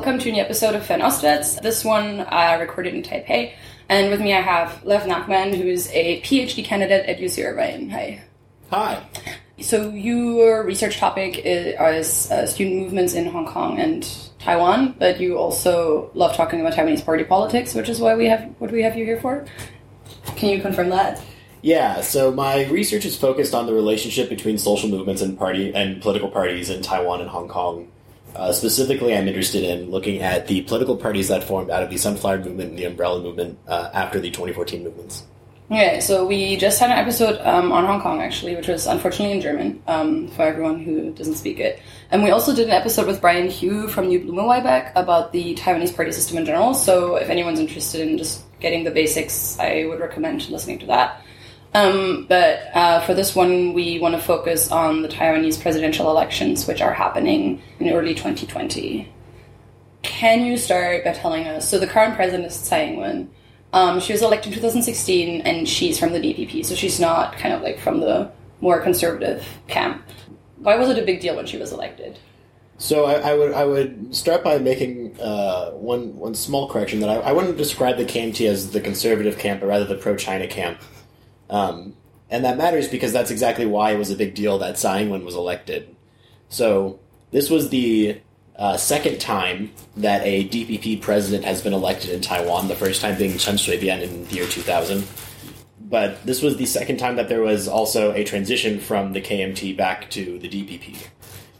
[0.00, 1.60] welcome to a new episode of Fernostwärts.
[1.60, 3.52] This one uh, recorded in Taipei.
[3.90, 7.90] And with me I have Lev Nachman, who's a PhD candidate at UC Irvine.
[7.90, 8.22] Hi.
[8.70, 9.04] Hi.
[9.60, 14.08] So your research topic is, uh, student movements in Hong Kong and
[14.38, 18.54] Taiwan, but you also love talking about Taiwanese party politics, which is why we have
[18.58, 19.44] what we have you here for.
[20.34, 21.22] Can you confirm that?
[21.60, 26.00] Yeah, so my research is focused on the relationship between social movements and party and
[26.00, 27.92] political parties in Taiwan and Hong Kong.
[28.34, 31.96] Uh, specifically, I'm interested in looking at the political parties that formed out of the
[31.96, 35.24] Sunflower Movement and the Umbrella Movement uh, after the 2014 movements.
[35.70, 39.36] Okay, so we just had an episode um, on Hong Kong actually, which was unfortunately
[39.36, 41.80] in German um, for everyone who doesn't speak it.
[42.10, 45.94] And we also did an episode with Brian Hioe from New Blumenweibeck about the Taiwanese
[45.94, 46.74] party system in general.
[46.74, 51.24] So if anyone's interested in just getting the basics, I would recommend listening to that.
[51.72, 56.66] Um, but uh, for this one, we want to focus on the Taiwanese presidential elections,
[56.66, 59.12] which are happening in early 2020.
[60.02, 61.68] Can you start by telling us?
[61.68, 63.30] So the current president is Tsai Ing-wen.
[63.72, 67.54] Um, she was elected in 2016, and she's from the DPP, so she's not kind
[67.54, 70.02] of like from the more conservative camp.
[70.56, 72.18] Why was it a big deal when she was elected?
[72.78, 77.10] So I, I would I would start by making uh, one one small correction that
[77.10, 80.48] I, I wouldn't describe the KMT as the conservative camp, but rather the pro China
[80.48, 80.80] camp,
[81.50, 81.94] um,
[82.30, 85.24] and that matters because that's exactly why it was a big deal that Tsai Ing-wen
[85.24, 85.94] was elected.
[86.48, 87.00] So
[87.32, 88.20] this was the
[88.56, 93.18] uh, second time that a DPP president has been elected in Taiwan, the first time
[93.18, 95.06] being Chen Shui-bian in the year 2000.
[95.80, 99.76] But this was the second time that there was also a transition from the KMT
[99.76, 101.04] back to the DPP.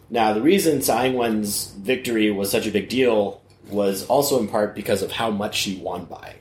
[0.08, 4.74] Now, the reason Tsai Ing-wen's victory was such a big deal was also in part
[4.74, 6.36] because of how much she won by.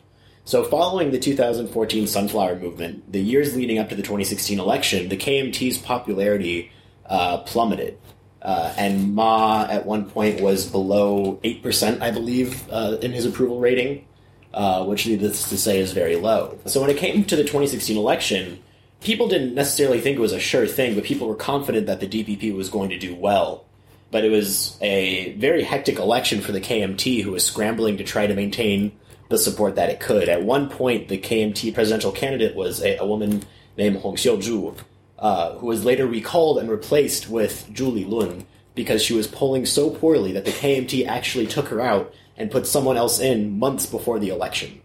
[0.50, 5.16] So, following the 2014 Sunflower Movement, the years leading up to the 2016 election, the
[5.16, 6.72] KMT's popularity
[7.06, 8.00] uh, plummeted.
[8.42, 13.60] Uh, and Ma at one point was below 8%, I believe, uh, in his approval
[13.60, 14.08] rating,
[14.52, 16.58] uh, which needless to say is very low.
[16.66, 18.58] So when it came to the 2016 election,
[19.02, 22.08] people didn't necessarily think it was a sure thing, but people were confident that the
[22.08, 23.66] DPP was going to do well.
[24.10, 28.26] But it was a very hectic election for the KMT, who was scrambling to try
[28.26, 28.94] to maintain
[29.30, 30.28] the support that it could.
[30.28, 33.44] At one point, the KMT presidential candidate was a, a woman
[33.78, 34.76] named Hong Xiu-ju,
[35.20, 38.46] uh, who was later recalled and replaced with Zhu Lilun
[38.76, 42.66] because she was polling so poorly that the KMT actually took her out and put
[42.66, 44.82] someone else in months before the election.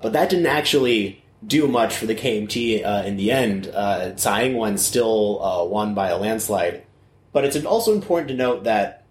[0.00, 3.68] But that didn't actually do much for the KMT uh, in the end.
[3.68, 6.84] Uh, Tsai Ing-wen still uh, won by a landslide.
[7.32, 9.04] But it's also important to note that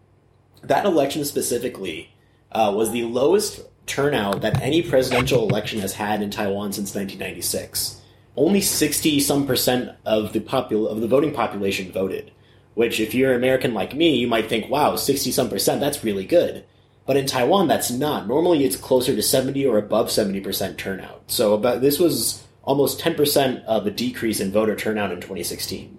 [0.63, 2.13] that election specifically
[2.51, 8.01] uh, was the lowest turnout that any presidential election has had in Taiwan since 1996
[8.37, 12.31] only 60 some percent of the popul- of the voting population voted.
[12.75, 16.25] Which, if you're American like me, you might think, wow, 60 some percent, that's really
[16.25, 16.63] good.
[17.07, 18.27] But in Taiwan, that's not.
[18.27, 21.23] Normally, it's closer to 70 or above 70% turnout.
[21.27, 25.97] So about this was almost 10% of a decrease in voter turnout in 2016.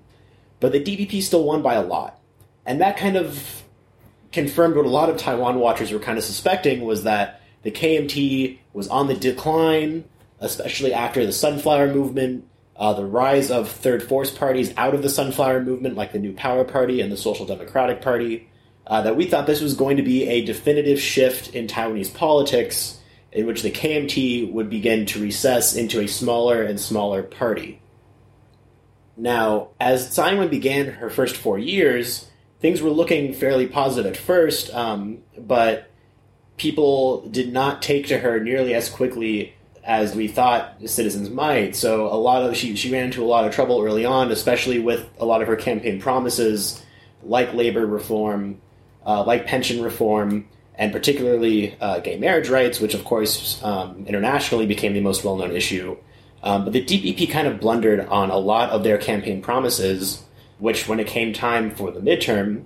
[0.61, 2.21] But the DPP still won by a lot.
[2.65, 3.65] And that kind of
[4.31, 8.59] confirmed what a lot of Taiwan watchers were kind of suspecting was that the KMT
[8.73, 10.05] was on the decline,
[10.41, 12.45] especially after the Sunflower Movement,
[12.77, 16.33] uh, the rise of third force parties out of the Sunflower Movement, like the New
[16.33, 18.49] Power Party and the Social Democratic Party,
[18.87, 22.99] uh, that we thought this was going to be a definitive shift in Taiwanese politics
[23.33, 27.81] in which the KMT would begin to recess into a smaller and smaller party.
[29.17, 32.29] Now, as Tsai Ing-wen began her first four years,
[32.61, 35.91] things were looking fairly positive at first, um, but
[36.59, 39.55] people did not take to her nearly as quickly
[39.85, 41.75] as we thought citizens might.
[41.75, 44.79] So a lot of she she ran into a lot of trouble early on, especially
[44.79, 46.85] with a lot of her campaign promises,
[47.23, 48.61] like labor reform,
[49.07, 54.67] uh, like pension reform, and particularly uh, gay marriage rights, which of course um, internationally
[54.67, 55.97] became the most well known issue.
[56.43, 60.23] Um, but the DPP kind of blundered on a lot of their campaign promises,
[60.59, 62.65] which, when it came time for the midterm,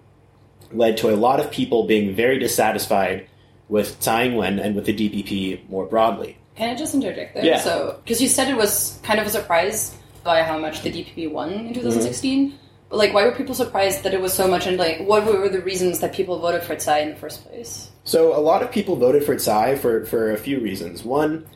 [0.72, 3.28] led to a lot of people being very dissatisfied
[3.72, 6.36] with Tsai Ing-wen and with the DPP more broadly.
[6.57, 7.42] Can I just interject there?
[7.42, 7.60] Yeah.
[7.60, 11.33] So, because you said it was kind of a surprise by how much the DPP
[11.33, 12.48] won in 2016.
[12.48, 12.57] Mm-hmm.
[12.91, 14.66] But like, why were people surprised that it was so much?
[14.66, 17.91] And like, what were the reasons that people voted for Tsai in the first place?
[18.04, 21.03] So a lot of people voted for Tsai for, for a few reasons.
[21.03, 21.47] One,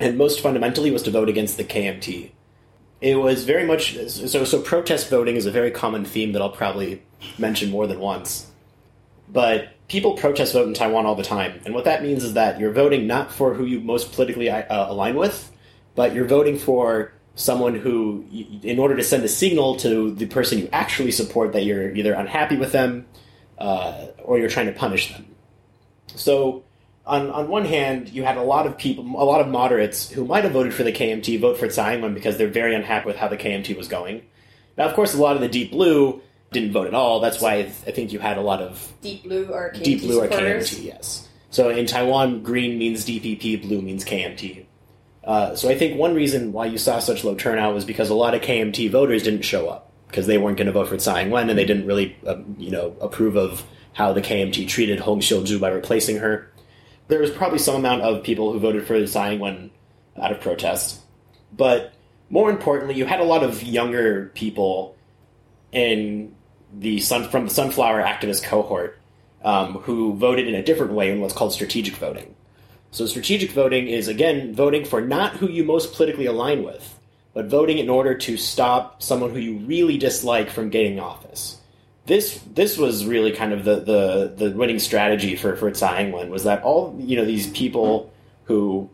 [0.00, 2.30] and most fundamentally, was to vote against the KMT.
[3.02, 4.46] It was very much so.
[4.46, 7.02] So protest voting is a very common theme that I'll probably
[7.36, 8.50] mention more than once.
[9.28, 12.58] But people protest vote in Taiwan all the time, and what that means is that
[12.58, 15.52] you're voting not for who you most politically uh, align with,
[15.94, 18.24] but you're voting for someone who,
[18.62, 22.14] in order to send a signal to the person you actually support that you're either
[22.14, 23.06] unhappy with them
[23.58, 25.26] uh, or you're trying to punish them.
[26.14, 26.64] So
[27.06, 30.24] on on one hand, you had a lot of people, a lot of moderates who
[30.24, 33.16] might have voted for the KMT vote for Tsai Ing-wen because they're very unhappy with
[33.16, 34.22] how the KMT was going.
[34.76, 36.20] Now, of course, a lot of the Deep Blue
[36.52, 37.20] didn't vote at all.
[37.20, 40.20] That's why I think you had a lot of Deep Blue or KMT Deep Blue
[40.22, 40.28] or.
[40.28, 40.84] KMT.
[40.84, 41.28] Yes.
[41.50, 44.66] So in Taiwan, green means DPP, blue means KMT.
[45.24, 48.14] Uh, so I think one reason why you saw such low turnout was because a
[48.14, 51.22] lot of KMT voters didn't show up because they weren't going to vote for Tsai
[51.22, 55.20] Ing-wen and they didn't really, uh, you know, approve of how the KMT treated Hong
[55.20, 56.52] Xiu-ju by replacing her.
[57.08, 59.70] There was probably some amount of people who voted for Tsai Ing-wen
[60.20, 61.00] out of protest,
[61.56, 61.92] but
[62.30, 64.95] more importantly, you had a lot of younger people
[65.76, 66.34] in
[66.72, 68.98] the sun from the sunflower activist cohort
[69.44, 72.34] um, who voted in a different way in what's called strategic voting.
[72.90, 76.98] So strategic voting is again voting for not who you most politically align with,
[77.34, 81.60] but voting in order to stop someone who you really dislike from getting office.
[82.06, 86.30] This this was really kind of the the, the winning strategy for for Tsai Ing-wen
[86.30, 88.10] was that all you know these people
[88.44, 88.88] who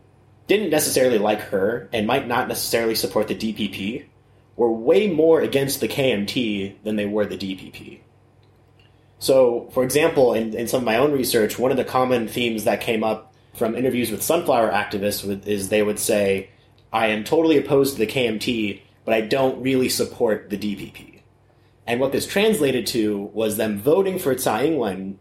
[0.47, 4.03] didn't necessarily like her and might not necessarily support the DPP
[4.55, 7.99] were way more against the KMT than they were the DPP.
[9.19, 12.65] So, for example, in, in some of my own research, one of the common themes
[12.65, 16.49] that came up from interviews with sunflower activists is they would say,
[16.91, 21.21] I am totally opposed to the KMT, but I don't really support the DPP.
[21.87, 25.19] And what this translated to was them voting for Tsai Ing-wen,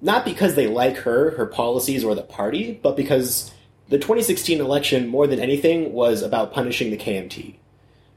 [0.00, 3.52] not because they like her, her policies, or the party, but because
[3.88, 7.56] the 2016 election, more than anything, was about punishing the KMT.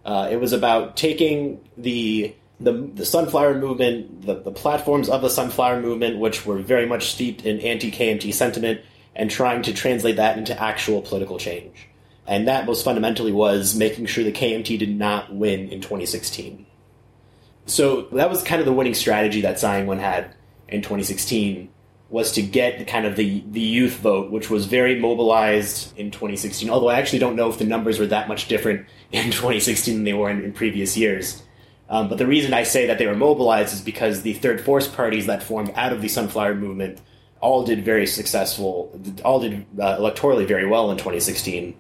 [0.06, 5.30] Uh, it was about taking the the, the sunflower movement, the, the platforms of the
[5.30, 8.82] sunflower movement, which were very much steeped in anti KMT sentiment,
[9.16, 11.88] and trying to translate that into actual political change.
[12.28, 16.66] And that most fundamentally was making sure the KMT did not win in 2016.
[17.66, 20.36] So that was kind of the winning strategy that Tsai Ing-wen had
[20.68, 21.70] in 2016
[22.10, 26.70] was to get kind of the, the youth vote, which was very mobilized in 2016.
[26.70, 30.04] Although I actually don't know if the numbers were that much different in 2016 than
[30.04, 31.44] they were in, in previous years.
[31.90, 34.88] Um, but the reason I say that they were mobilized is because the third force
[34.88, 37.02] parties that formed out of the Sunflower Movement
[37.42, 41.76] all did very successful, all did uh, electorally very well in 2016.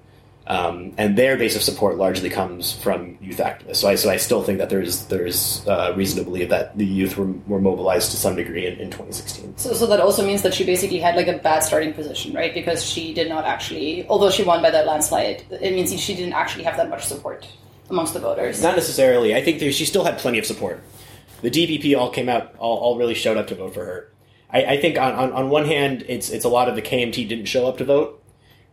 [0.49, 3.75] Um, and their base of support largely comes from youth activists.
[3.75, 6.85] So I, so I still think that there's there's uh, reason to believe that the
[6.85, 9.57] youth were, were mobilized to some degree in, in 2016.
[9.57, 12.51] So, so that also means that she basically had like a bad starting position, right?
[12.51, 16.33] Because she did not actually, although she won by that landslide, it means she didn't
[16.33, 17.47] actually have that much support
[17.91, 18.63] amongst the voters.
[18.63, 19.35] Not necessarily.
[19.35, 20.81] I think there, she still had plenty of support.
[21.41, 24.11] The DPP all came out, all, all really showed up to vote for her.
[24.51, 27.29] I, I think on, on, on one hand, it's it's a lot of the KMT
[27.29, 28.19] didn't show up to vote,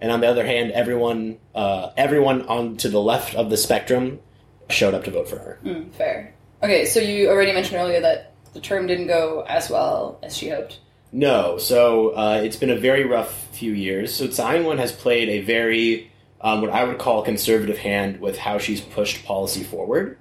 [0.00, 4.20] and on the other hand, everyone uh, everyone on to the left of the spectrum
[4.68, 5.58] showed up to vote for her.
[5.64, 6.34] Mm, fair.
[6.62, 10.48] Okay, so you already mentioned earlier that the term didn't go as well as she
[10.48, 10.80] hoped.
[11.12, 14.14] No, so uh, it's been a very rough few years.
[14.14, 16.10] So Tsai Ing-wen has played a very
[16.40, 20.18] um, what I would call a conservative hand with how she's pushed policy forward.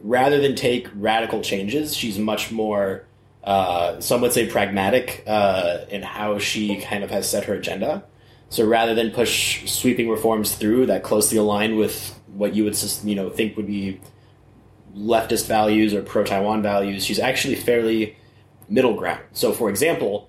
[0.00, 3.04] Rather than take radical changes, she's much more,
[3.44, 8.04] uh, some would say, pragmatic uh, in how she kind of has set her agenda.
[8.50, 13.14] So rather than push sweeping reforms through that closely align with what you would you
[13.14, 14.00] know think would be
[14.94, 18.16] leftist values or pro Taiwan values, she's actually fairly
[18.68, 19.22] middle ground.
[19.32, 20.28] So, for example,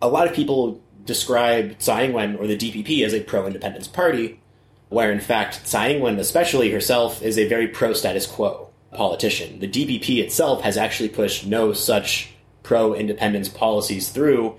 [0.00, 4.40] a lot of people describe Tsai Ing-wen or the DPP as a pro-independence party,
[4.88, 9.58] where in fact Tsai Ing-wen, especially herself, is a very pro-status quo politician.
[9.58, 12.30] The DPP itself has actually pushed no such
[12.62, 14.56] pro-independence policies through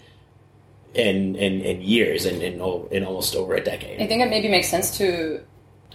[0.94, 2.54] in in, in years, in, in
[2.92, 4.02] in almost over a decade.
[4.02, 5.44] I think it maybe makes sense to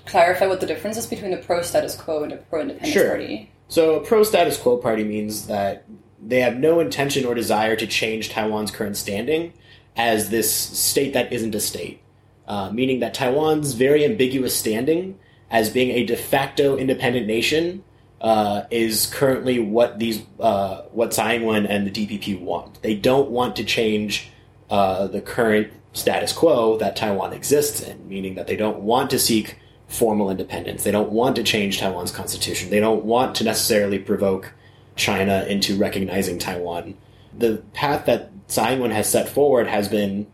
[0.07, 3.09] clarify what the difference is between a pro status quo and a pro independence Sure.
[3.11, 3.50] party.
[3.69, 5.85] So, a pro status quo party means that
[6.21, 9.52] they have no intention or desire to change Taiwan's current standing
[9.97, 12.00] as this state that isn't a state.
[12.47, 15.19] Uh, meaning that Taiwan's very ambiguous standing
[15.50, 17.85] as being a de facto independent nation
[18.23, 22.81] uh, is currently what these uh, what Tsai Ing-wen and the DPP want.
[22.83, 24.31] They don't want to change
[24.70, 29.18] uh, the current status quo that Taiwan exists in, meaning that they don't want to
[29.18, 29.58] seek
[29.88, 30.84] formal independence.
[30.84, 32.70] They don't want to change Taiwan's constitution.
[32.70, 34.52] They don't want to necessarily provoke
[34.96, 36.94] China into recognizing Taiwan.
[37.37, 40.26] The path that Tsai Ing-wen has set forward has been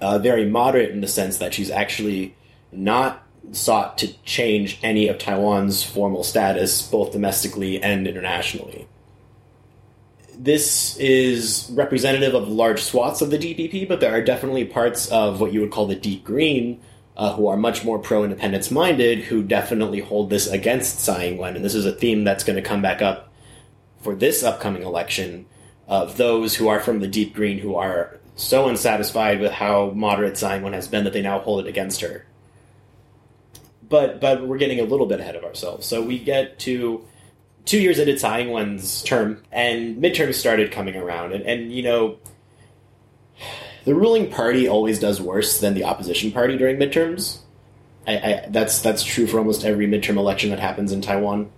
[0.00, 2.34] uh, very moderate in the sense that she's actually
[2.72, 8.86] not sought to change any of Taiwan's formal status, both domestically and internationally.
[10.42, 15.38] This is representative of large swaths of the DPP, but there are definitely parts of
[15.38, 16.80] what you would call the deep green
[17.14, 21.36] uh, who are much more pro independence minded who definitely hold this against Tsai Ing
[21.36, 21.56] wen.
[21.56, 23.30] And this is a theme that's going to come back up
[24.00, 25.44] for this upcoming election
[25.86, 30.38] of those who are from the deep green who are so unsatisfied with how moderate
[30.38, 32.24] Tsai Ing-wen has been that they now hold it against her.
[33.86, 35.86] But but we're getting a little bit ahead of ourselves.
[35.86, 37.06] So we get to
[37.64, 42.18] two years into Tsai Ing-wen's term, and midterms started coming around, and, and you know
[43.84, 47.38] the ruling party always does worse than the opposition party during midterms.
[48.06, 51.50] I, I, that's that's true for almost every midterm election that happens in Taiwan.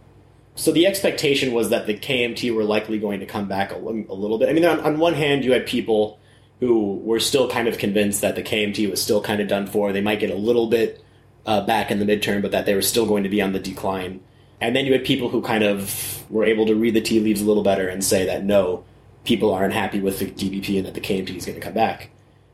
[0.55, 4.39] So the expectation was that the KMT were likely going to come back a, little
[4.39, 4.51] bit.
[4.51, 6.21] I mean, on, on, one hand, you had people
[6.61, 9.93] who were still kind of convinced that the KMT was still kind of done for.
[9.93, 11.03] They might get a little bit
[11.47, 13.59] uh, back in the midterm, but that they were still going to be on the
[13.59, 14.21] decline.
[14.63, 17.43] And then you had people who kind of were able to read the tea leaves
[17.43, 18.85] a little better and say that no,
[19.25, 22.11] people aren't happy with the DPP and that the KMT is going to come back.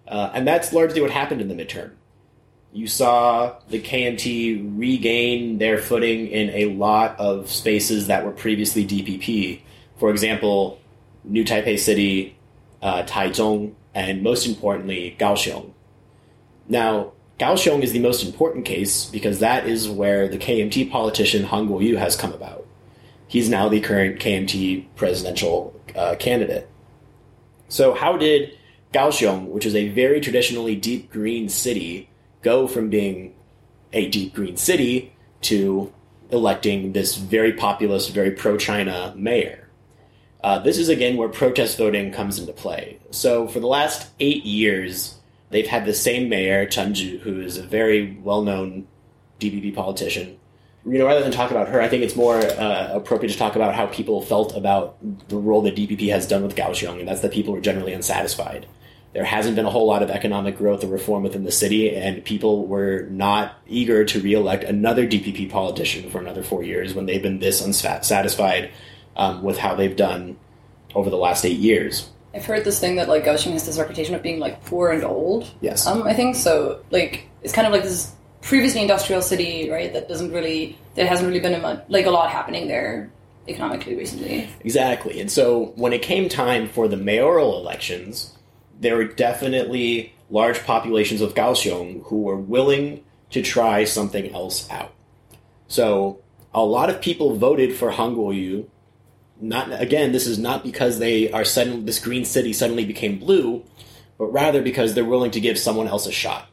[0.08, 1.90] Uh, and that's largely what happened in the midterm.
[2.72, 8.86] You saw the KMT regain their footing in a lot of spaces that were previously
[8.86, 9.60] DPP.
[9.98, 10.80] For example,
[11.24, 12.38] New Taipei City,
[12.80, 15.72] uh, Taichung, and most importantly, Kaohsiung.
[16.68, 21.68] Now, Kaohsiung is the most important case because that is where the KMT politician Han
[21.68, 22.66] Kuo-yu has come about.
[23.28, 26.68] He's now the current KMT presidential uh, candidate.
[27.68, 28.58] So, how did
[28.92, 32.08] Kaohsiung, which is a very traditionally deep green city,
[32.42, 33.34] go from being
[33.92, 35.92] a deep green city to
[36.30, 39.68] electing this very populist, very pro China mayor.
[40.42, 42.98] Uh, this is again where protest voting comes into play.
[43.10, 45.17] So for the last eight years,
[45.50, 48.86] they've had the same mayor, Chen Zhu, who is a very well known
[49.40, 50.38] DPP politician.
[50.86, 53.56] You know, rather than talk about her, I think it's more uh, appropriate to talk
[53.56, 54.96] about how people felt about
[55.28, 58.66] the role that DPP has done with Kaohsiung, and that's that people were generally unsatisfied
[59.12, 62.24] there hasn't been a whole lot of economic growth or reform within the city, and
[62.24, 67.22] people were not eager to reelect another DPP politician for another four years when they've
[67.22, 68.70] been this unsatisfied
[69.16, 70.36] um, with how they've done
[70.94, 72.10] over the last eight years.
[72.38, 75.02] I've heard this thing that like Kaohsiung has this reputation of being like poor and
[75.02, 75.50] old.
[75.60, 75.88] Yes.
[75.88, 76.84] Um, I think so.
[76.92, 79.92] Like it's kind of like this previously industrial city, right?
[79.92, 83.10] That doesn't really, that hasn't really been a, like a lot happening there
[83.48, 84.48] economically recently.
[84.60, 85.20] Exactly.
[85.20, 88.32] And so when it came time for the mayoral elections,
[88.78, 94.94] there were definitely large populations of Kaohsiung who were willing to try something else out.
[95.66, 96.20] So
[96.54, 98.70] a lot of people voted for Han Kuo-yu.
[99.40, 103.64] Not again, this is not because they are suddenly this green city suddenly became blue,
[104.18, 106.48] but rather because they're willing to give someone else a shot.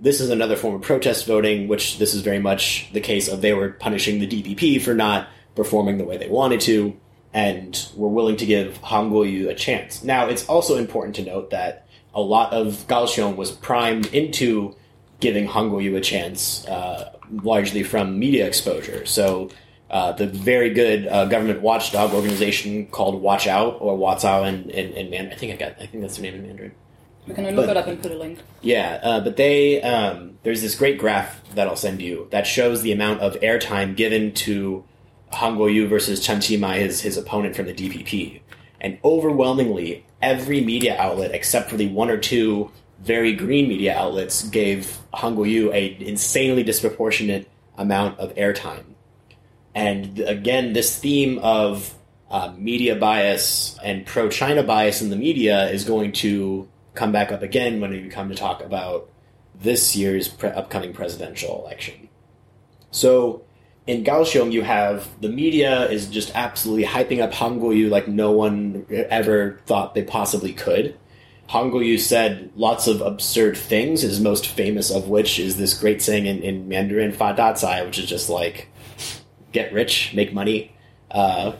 [0.00, 3.42] This is another form of protest voting, which this is very much the case of
[3.42, 6.96] they were punishing the DPP for not performing the way they wanted to
[7.32, 10.02] and were willing to give Han Kuo-yu a chance.
[10.02, 14.74] Now, it's also important to note that a lot of Kaohsiung was primed into
[15.20, 19.06] giving Han Kuo-yu a chance, uh, largely from media exposure.
[19.06, 19.50] So,
[19.90, 24.92] uh, the very good uh, government watchdog organization called Watch Out or Watsao in, in,
[24.92, 25.32] in Mandarin.
[25.32, 25.72] I think I got.
[25.80, 26.72] I think that's the name in Mandarin.
[27.26, 28.38] We can look but, it up and put a link.
[28.62, 32.82] Yeah, uh, but they um, there's this great graph that I'll send you that shows
[32.82, 34.84] the amount of airtime given to
[35.32, 38.40] Han Kuo-yu versus Chen Qimai, his, his opponent from the DPP.
[38.80, 42.70] And overwhelmingly, every media outlet, except for the one or two
[43.00, 48.84] very green media outlets, gave Han Kuo-yu a insanely disproportionate amount of airtime.
[49.74, 51.94] And again, this theme of
[52.30, 57.42] uh, media bias and pro-China bias in the media is going to come back up
[57.42, 59.10] again when we come to talk about
[59.60, 62.08] this year's pre- upcoming presidential election.
[62.90, 63.44] So
[63.86, 68.32] in Kaohsiung, you have the media is just absolutely hyping up Han Kuo-yu like no
[68.32, 70.96] one ever thought they possibly could.
[71.48, 76.00] Han Kuo-yu said lots of absurd things, his most famous of which is this great
[76.00, 78.68] saying in, in Mandarin, Fa Da which is just like,
[79.52, 80.72] get rich, make money.
[81.10, 81.52] Uh,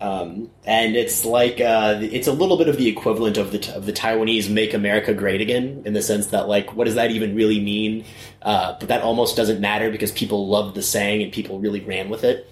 [0.00, 3.86] um, and it's like uh, it's a little bit of the equivalent of the of
[3.86, 7.34] the Taiwanese "Make America Great Again" in the sense that like, what does that even
[7.34, 8.04] really mean?
[8.42, 12.10] Uh, but that almost doesn't matter because people loved the saying and people really ran
[12.10, 12.50] with it.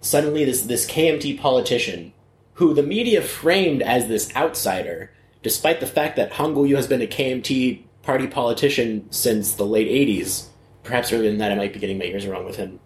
[0.00, 2.12] Suddenly, this this KMT politician,
[2.54, 5.10] who the media framed as this outsider,
[5.42, 9.88] despite the fact that Han Kuo-yu has been a KMT party politician since the late
[9.88, 10.46] '80s,
[10.84, 12.78] perhaps earlier than that, I might be getting my ears wrong with him.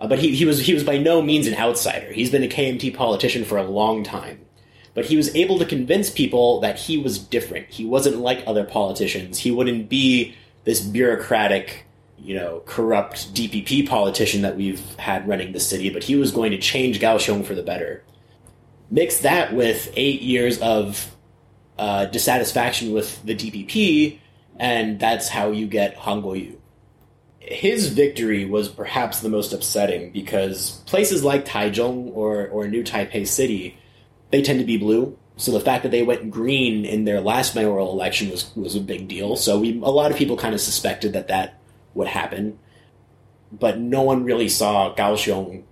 [0.00, 2.12] Uh, but he, he was he was by no means an outsider.
[2.12, 4.40] He's been a KMT politician for a long time.
[4.94, 7.68] But he was able to convince people that he was different.
[7.68, 9.38] He wasn't like other politicians.
[9.38, 11.86] He wouldn't be this bureaucratic,
[12.18, 16.50] you know, corrupt DPP politician that we've had running the city, but he was going
[16.50, 18.02] to change Kaohsiung for the better.
[18.90, 21.16] Mix that with eight years of
[21.78, 24.18] uh, dissatisfaction with the DPP,
[24.58, 26.59] and that's how you get Han Kuo-yu
[27.50, 33.26] his victory was perhaps the most upsetting because places like Taichung or, or New Taipei
[33.26, 33.76] City,
[34.30, 35.18] they tend to be blue.
[35.36, 38.80] So the fact that they went green in their last mayoral election was was a
[38.80, 39.36] big deal.
[39.36, 41.58] So we a lot of people kind of suspected that that
[41.94, 42.58] would happen,
[43.50, 45.64] but no one really saw Kaohsiung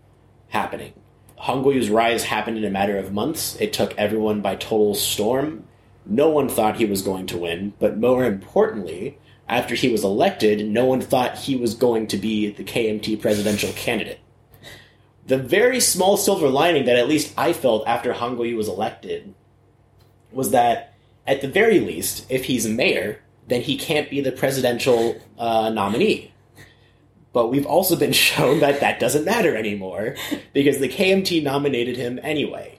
[0.49, 0.95] happening.
[1.37, 3.57] Han Kuo-yu's rise happened in a matter of months.
[3.61, 5.65] It took everyone by total storm.
[6.07, 10.69] No one thought he was going to win, but more importantly, after he was elected,
[10.69, 14.21] no one thought he was going to be the KMT presidential candidate.
[15.27, 19.35] The very small silver lining that at least I felt after Han Kuo-yu was elected
[20.33, 20.95] was that,
[21.27, 26.33] at the very least, if he's mayor, then he can't be the presidential uh, nominee.
[27.33, 30.17] But we've also been shown that that doesn't matter anymore
[30.53, 32.79] because the KMT nominated him anyway.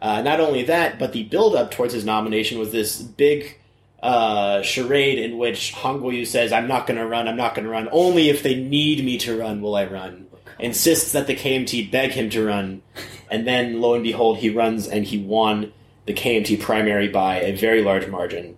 [0.00, 3.58] Uh, not only that, but the build-up towards his nomination was this big
[4.06, 7.26] uh, charade in which Han Kuo-yu says, "I'm not going to run.
[7.28, 7.88] I'm not going to run.
[7.90, 10.26] Only if they need me to run will I run."
[10.58, 12.82] Insists that the KMT beg him to run,
[13.30, 15.72] and then lo and behold, he runs and he won
[16.06, 18.56] the KMT primary by a very large margin.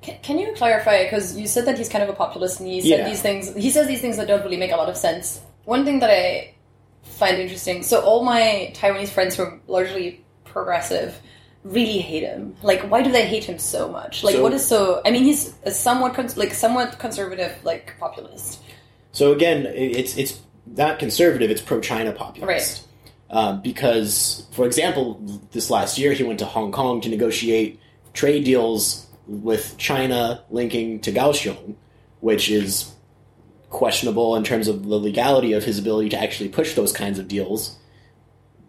[0.00, 1.04] Can, can you clarify?
[1.04, 3.08] Because you said that he's kind of a populist, and he said Yeah.
[3.08, 3.54] these things.
[3.54, 5.40] He says these things that don't really make a lot of sense.
[5.64, 6.54] One thing that I
[7.02, 7.82] find interesting.
[7.82, 11.20] So all my Taiwanese friends who are largely progressive
[11.64, 12.56] really hate him.
[12.62, 14.24] Like, why do they hate him so much?
[14.24, 15.00] Like, So- what is so?
[15.04, 18.60] I mean, he's a somewhat cons- like somewhat conservative, like populist.
[19.12, 22.86] So again, it's it's not conservative; it's pro-China populist.
[23.30, 25.20] Um, because, for example,
[25.52, 27.80] this last year he went to Hong Kong to negotiate
[28.12, 31.74] trade deals with China linking to Kaohsiung,
[32.20, 32.92] which is
[33.70, 37.26] questionable in terms of the legality of his ability to actually push those kinds of
[37.26, 37.76] deals.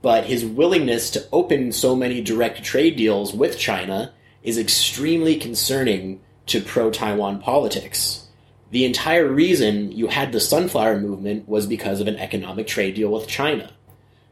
[0.04, 6.20] But his willingness to open so many direct trade deals with China is extremely concerning
[6.48, 8.28] to pro Taiwan politics.
[8.70, 13.12] The entire reason you had the sunflower movement was because of an economic trade deal
[13.12, 13.72] with China.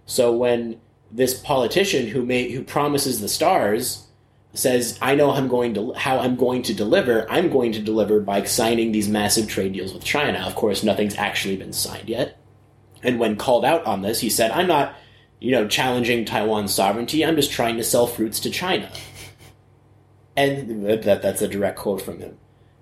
[0.06, 4.08] So when this politician who may, who promises the stars
[4.54, 7.25] says, "I know I'm going to how I'm going to deliver.
[7.32, 11.16] I'm going to deliver by signing these massive trade deals with China." Of course, nothing's
[11.16, 12.38] actually been signed yet.
[13.03, 14.96] And when called out on this, he said, "I'm not,
[15.42, 17.25] you know, challenging Taiwan's sovereignty.
[17.25, 18.90] I'm just trying to sell fruits to China."
[20.38, 22.38] And that that's a direct quote from him.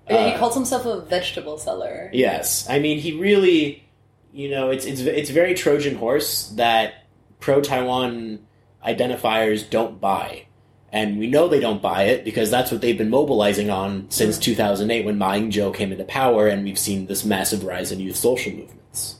[0.08, 2.10] he Uh, calls himself a vegetable seller.
[2.12, 3.88] Yes, I mean he really,
[4.32, 7.06] you know, it's it's it's very Trojan horse that
[7.40, 8.40] pro Taiwan
[8.86, 10.46] identifiers don't buy,
[10.92, 14.38] and we know they don't buy it because that's what they've been mobilizing on since
[14.38, 18.16] 2008 when Ma Ying-jeou came into power, and we've seen this massive rise in youth
[18.16, 19.16] social movements.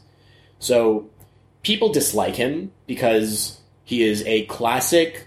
[0.60, 1.10] So
[1.62, 5.26] people dislike him because he is a classic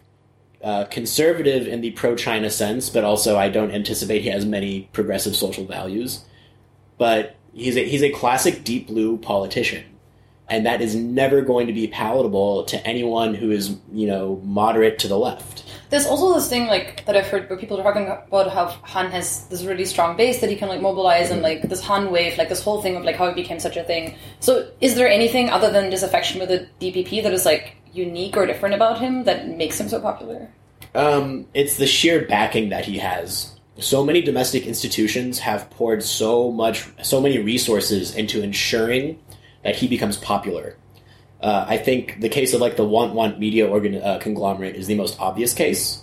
[0.63, 5.35] uh, conservative in the pro-China sense, but also I don't anticipate he has many progressive
[5.35, 6.23] social values.
[6.97, 9.83] But he's a, he's a classic deep blue politician,
[10.47, 14.99] and that is never going to be palatable to anyone who is you know moderate
[14.99, 15.62] to the left.
[15.93, 19.11] There's also this thing like that I've heard where people are talking about how Han
[19.11, 22.35] has this really strong base that he can like mobilize and like this Han wave,
[22.35, 24.15] like this whole thing of like how it became such a thing.
[24.39, 28.47] So is there anything other than disaffection with the DPP that is like unique or
[28.47, 30.49] different about him that makes him so popular?
[30.95, 33.55] Um, it's the sheer backing that he has.
[33.77, 39.19] So many domestic institutions have poured so much, so many resources into ensuring
[39.63, 40.75] that he becomes popular.
[41.43, 44.87] Uh, I think the case of like the Want Want Media organ- uh, conglomerate is
[44.87, 46.01] the most obvious case.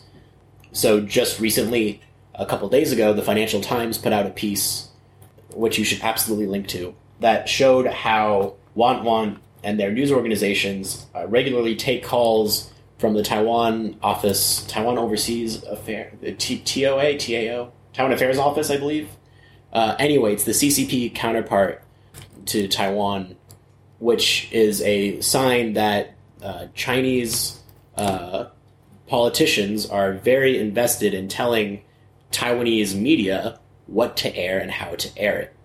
[0.72, 2.03] So just recently,
[2.35, 4.88] a couple days ago, the Financial Times put out a piece,
[5.55, 11.07] which you should absolutely link to, that showed how Want Want and their news organizations
[11.14, 17.72] uh, regularly take calls from the Taiwan office, Taiwan Overseas Affair, the T- TOA, TAO,
[17.94, 19.09] Taiwan Affairs Office, I believe.
[19.72, 21.83] Uh, anyway, it's the CCP counterpart
[22.46, 23.37] to Taiwan,
[24.00, 27.60] which is a sign that uh, Chinese
[27.96, 28.46] uh,
[29.06, 31.82] politicians are very invested in telling
[32.32, 35.56] Taiwanese media what to air and how to air it.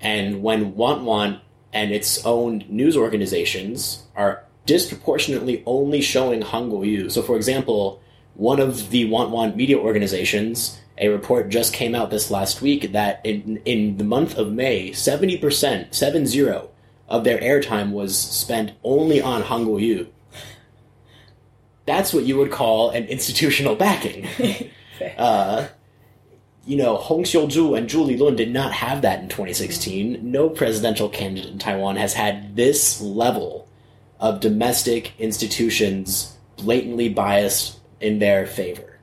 [0.00, 1.40] And when Want Want
[1.72, 7.10] and its own news organizations are disproportionately only showing Han Kuo-yu.
[7.10, 8.00] So, for example,
[8.34, 12.92] one of the Want Want media organizations, a report just came out this last week
[12.92, 16.70] that in in the month of May, seventy percent, seven zero,
[17.08, 20.08] of their airtime was spent only on Han Kuo-yu.
[21.84, 24.26] That's what you would call an institutional backing.
[25.18, 25.68] uh,
[26.66, 30.18] you know, Hong Xiu-ju and Zhu Lilun did not have that in 2016.
[30.20, 33.68] No presidential candidate in Taiwan has had this level
[34.18, 38.98] of domestic institutions blatantly biased in their favor.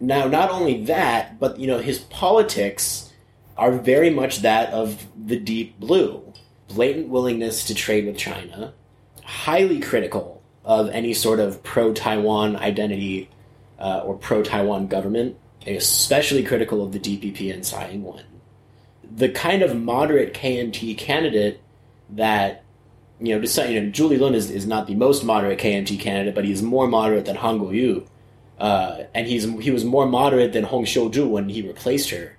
[0.00, 3.12] Now, not only that, but you know, his politics
[3.56, 6.27] are very much that of the deep blue.
[6.68, 8.74] Blatant willingness to trade with China,
[9.24, 13.30] highly critical of any sort of pro Taiwan identity
[13.78, 18.24] uh, or pro Taiwan government, especially critical of the DPP and Tsai Ing wen.
[19.10, 21.60] The kind of moderate KMT candidate
[22.10, 22.64] that
[23.20, 26.34] you know, to, you know, Zhu Lilun is, is not the most moderate KMT candidate,
[26.34, 28.06] but he's more moderate than Han Kuo-yu.
[28.58, 32.36] Uh, and he's he was more moderate than Hong Xiu-ju when he replaced her.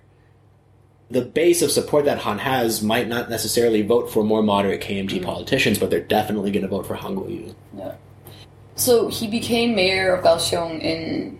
[1.11, 5.09] The base of support that Han has might not necessarily vote for more moderate KMT
[5.09, 5.25] mm-hmm.
[5.25, 7.55] politicians, but they're definitely going to vote for Han Kuo-yu.
[7.75, 7.95] Yeah.
[8.75, 11.39] So he became mayor of Kaohsiung in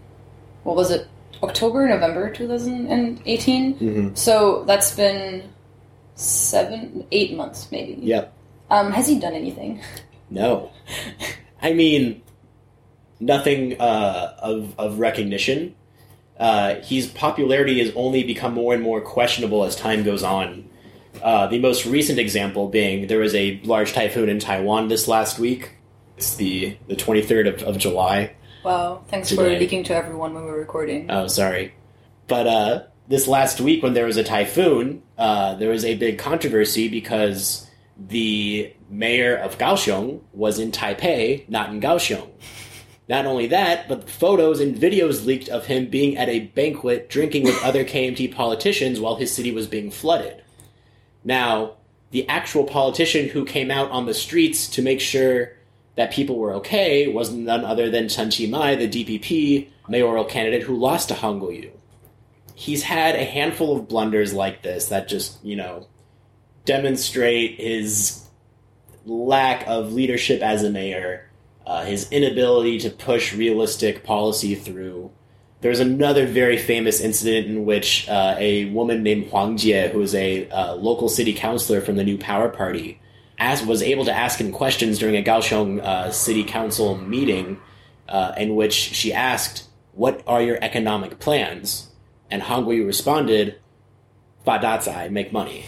[0.64, 1.08] what was it,
[1.42, 3.76] October, November 2018.
[3.76, 4.16] Mm-hmm.
[4.16, 5.50] So that's been
[6.16, 8.02] seven, eight months, maybe.
[8.02, 8.34] Yep.
[8.70, 9.82] Um, has he done anything?
[10.32, 10.70] No.
[11.60, 12.22] I mean,
[13.20, 15.76] nothing uh, of of recognition.
[16.39, 20.69] Uh, his popularity has only become more and more questionable as time goes on.
[21.21, 25.38] Uh, the most recent example being there was a large typhoon in Taiwan this last
[25.38, 25.71] week.
[26.17, 28.36] It's the the twenty third of, of July.
[28.63, 29.04] Wow!
[29.08, 29.56] Thanks today.
[29.56, 31.10] for leaking to everyone when we were recording.
[31.10, 31.73] Oh, sorry.
[32.28, 36.19] But uh, this last week, when there was a typhoon, uh, there was a big
[36.19, 42.30] controversy because the mayor of Kaohsiung was in Taipei, not in Kaohsiung.
[43.10, 47.43] Not only that, but photos and videos leaked of him being at a banquet drinking
[47.43, 50.43] with other KMT politicians while his city was being flooded.
[51.24, 51.78] Now,
[52.12, 55.54] the actual politician who came out on the streets to make sure
[55.95, 60.78] that people were okay was none other than Chen Chi-mai, the DPP mayoral candidate who
[60.78, 61.72] lost to Han Kuo-yu.
[62.54, 65.88] He's had a handful of blunders like this that just, you know,
[66.65, 68.28] demonstrate his
[69.06, 71.29] lack of leadership as a mayor
[71.70, 75.12] uh, his inability to push realistic policy through.
[75.62, 80.16] There's another very famous incident in which uh, a woman named Huang Jie, who is
[80.16, 83.00] a uh, local city councilor from the New Power Party,
[83.38, 87.60] as was able to ask him questions during a Kaohsiung uh, city council meeting,
[88.08, 91.90] uh, in which she asked, "What are your economic plans?"
[92.32, 93.60] And Kuo-yu responded,
[94.44, 95.66] "Fadatsai, make money."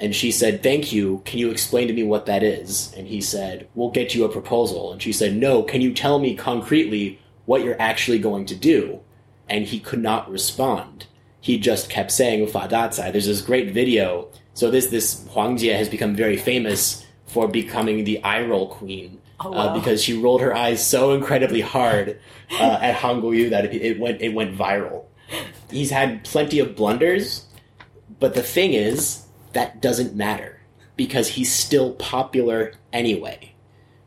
[0.00, 1.22] And she said, Thank you.
[1.24, 2.92] Can you explain to me what that is?
[2.96, 4.92] And he said, We'll get you a proposal.
[4.92, 9.00] And she said, No, can you tell me concretely what you're actually going to do?
[9.48, 11.06] And he could not respond.
[11.40, 13.10] He just kept saying Fadatsai.
[13.10, 14.28] There's this great video.
[14.54, 19.20] So this this Huang Jie has become very famous for becoming the eye roll queen.
[19.40, 19.58] Oh, uh, wow.
[19.58, 22.20] uh, because she rolled her eyes so incredibly hard
[22.52, 25.04] uh, at Han Kuo-yu that it, it went it went viral.
[25.70, 27.44] He's had plenty of blunders,
[28.18, 30.60] but the thing is, that doesn't matter
[30.96, 33.54] because he's still popular anyway.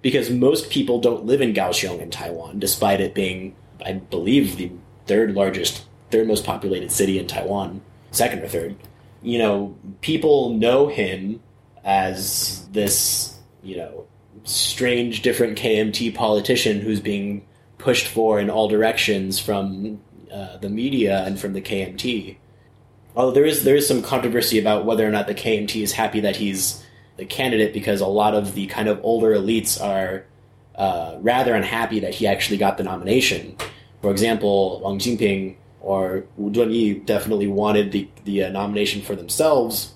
[0.02, 4.72] Because most people don't live in Kaohsiung in Taiwan, despite it being, I believe, the
[5.06, 8.76] third largest, third most populated city in Taiwan, second or third.
[9.22, 11.42] You know, people know him
[11.84, 14.06] as this, you know,
[14.44, 17.46] strange, different KMT politician who's being
[17.78, 20.02] pushed for in all directions from
[20.32, 22.38] uh, the media and from the KMT
[23.16, 26.20] although there is there is some controversy about whether or not the KMT is happy
[26.22, 26.84] that he's
[27.18, 30.26] the candidate because a lot of the kind of older elites are
[30.76, 33.56] uh, rather unhappy that he actually got the nomination.
[34.02, 39.94] For example, Wang Jinping or Wu Zhenyi definitely wanted the the uh, nomination for themselves,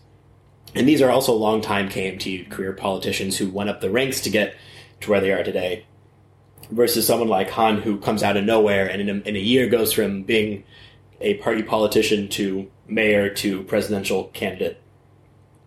[0.74, 4.56] and these are also longtime KMT career politicians who went up the ranks to get
[5.02, 5.86] to where they are today.
[6.72, 9.70] Versus someone like Han, who comes out of nowhere and in a, in a year
[9.70, 10.64] goes from being
[11.22, 14.82] a party politician to mayor to presidential candidate.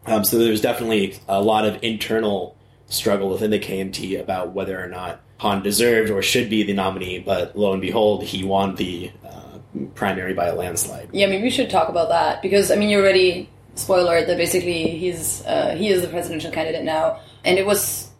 [0.06, 4.88] Um, so there's definitely a lot of internal struggle within the KMT about whether or
[4.88, 9.10] not Han deserved or should be the nominee, but lo and behold, he won the
[9.24, 9.58] uh,
[9.94, 11.08] primary by a landslide.
[11.12, 14.88] Yeah, maybe we should talk about that because I mean, you already spoiler that basically
[14.88, 18.10] he's uh, he is the presidential candidate now, and it was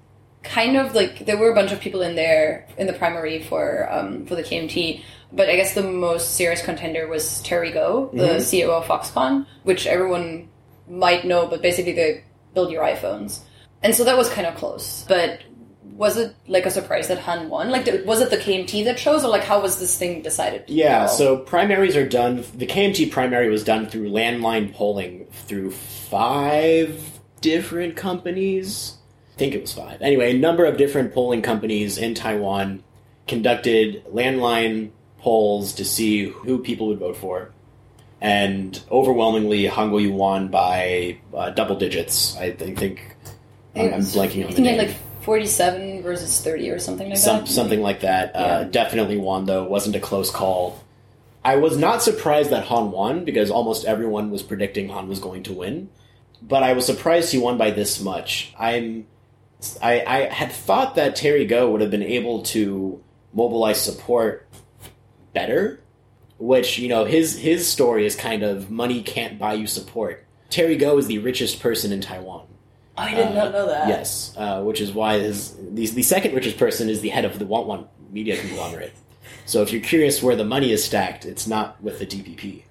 [0.44, 3.90] kind of like there were a bunch of people in there in the primary for
[3.90, 5.02] um, for the KMT
[5.32, 8.36] but I guess the most serious contender was Terry Gou, the mm-hmm.
[8.38, 10.48] CEO of Foxconn, which everyone
[10.88, 13.40] might know, but basically they build your iPhones.
[13.82, 15.04] And so that was kind of close.
[15.06, 15.40] But
[15.84, 17.70] was it like a surprise that Han won?
[17.70, 20.64] Like, was it the KMT that chose, or like how was this thing decided?
[20.66, 22.44] Yeah, so primaries are done.
[22.54, 28.96] The KMT primary was done through landline polling through five different companies.
[29.34, 30.00] I think it was five.
[30.00, 32.82] Anyway, a number of different polling companies in Taiwan
[33.26, 37.52] conducted landline polls to see who people would vote for,
[38.20, 42.36] and overwhelmingly, Han Kuo-yu won by uh, double digits.
[42.36, 42.78] I think.
[42.78, 43.16] think
[43.76, 44.78] I'm, I'm, blanking on the name.
[44.78, 47.48] like 47 versus 30 or something like Some, that.
[47.48, 48.34] Something like that.
[48.34, 48.44] Uh, yeah.
[48.44, 49.64] Uh, definitely won though.
[49.64, 50.82] wasn't a close call.
[51.44, 55.44] I was not surprised that Han won because almost everyone was predicting Han was going
[55.44, 55.90] to win.
[56.40, 58.54] But I was surprised he won by this much.
[58.58, 59.06] I'm
[59.82, 63.02] I, I had thought that Terry Gou would have been able to
[63.32, 64.46] mobilize support
[65.38, 65.80] better.
[66.38, 70.24] Which you know his his story is kind of money can't buy you support.
[70.50, 72.46] Terry Gou is the richest person in Taiwan.
[72.96, 73.88] I did Uh, not know that.
[73.88, 77.38] Yes, uh, which is why his the, the second richest person is the head of
[77.40, 78.92] the Want Want media conglomerate.
[79.46, 82.62] So if you're curious where the money is stacked, it's not with the DPP.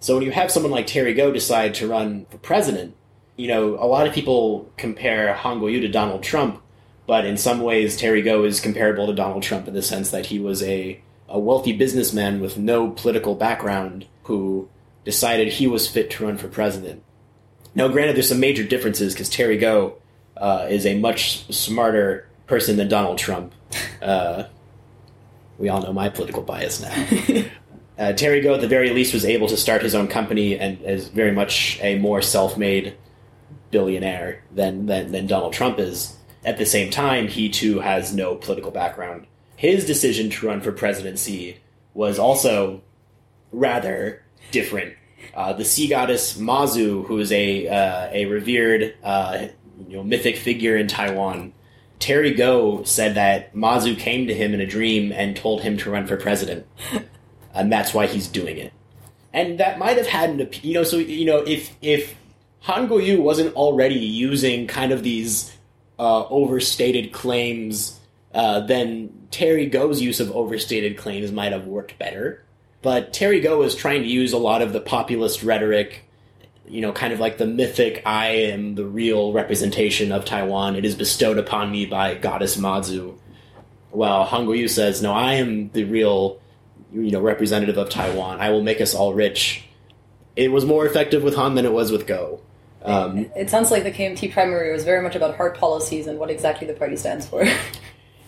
[0.00, 2.94] So when you have someone like Terry Gou decide to run for president,
[3.36, 6.60] you know a lot of people compare Han Guoyu to Donald Trump,
[7.06, 10.26] but in some ways Terry Gou is comparable to Donald Trump in the sense that
[10.26, 14.68] he was a a wealthy businessman with no political background who
[15.04, 17.02] decided he was fit to run for president.
[17.74, 19.92] Now, granted, there's some major differences because Terry Gou
[20.36, 23.52] uh, is a much smarter person than Donald Trump.
[24.00, 24.46] Uh,
[25.58, 27.44] we all know my political bias now.
[27.98, 30.80] Uh, Terry Gou, at the very least, was able to start his own company and
[30.82, 32.96] is very much a more self-made
[33.72, 36.16] billionaire than, than than Donald Trump is.
[36.44, 39.26] At the same time, he too has no political background.
[39.58, 41.58] His decision to run for presidency
[41.92, 42.80] was also
[43.50, 44.94] rather different.
[45.34, 49.48] Uh, the sea goddess Mazu, who is a uh, a revered uh,
[49.88, 51.52] you know mythic figure in Taiwan,
[51.98, 55.90] Terry Gou said that Mazu came to him in a dream and told him to
[55.90, 56.64] run for president,
[57.52, 58.72] and that's why he's doing it.
[59.32, 62.14] And that might have had an you know so you know if if
[62.60, 65.52] Han Guoyu wasn't already using kind of these
[65.98, 67.98] uh, overstated claims,
[68.34, 72.44] uh, then Terry Gou's use of overstated claims might have worked better.
[72.82, 76.04] But Terry Gou is trying to use a lot of the populist rhetoric,
[76.66, 80.76] you know, kind of like the mythic I am the real representation of Taiwan.
[80.76, 83.18] It is bestowed upon me by Goddess Mazu.
[83.90, 86.40] While Han Guoyu says, no, I am the real,
[86.92, 88.38] you know, representative of Taiwan.
[88.40, 89.64] I will make us all rich.
[90.36, 92.38] It was more effective with Han than it was with Gou.
[92.84, 96.30] Um, It sounds like the KMT primary was very much about hard policies and what
[96.30, 97.44] exactly the party stands for.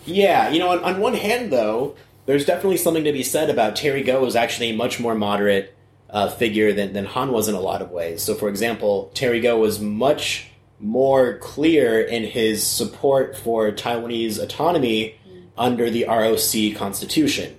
[0.07, 3.77] Yeah, you know, on, on one hand, though, there's definitely something to be said about
[3.77, 5.77] Terry Gou is actually a much more moderate
[6.09, 8.23] uh, figure than, than Han was in a lot of ways.
[8.23, 15.17] So, for example, Terry Gou was much more clear in his support for Taiwanese autonomy
[15.57, 17.55] under the ROC constitution.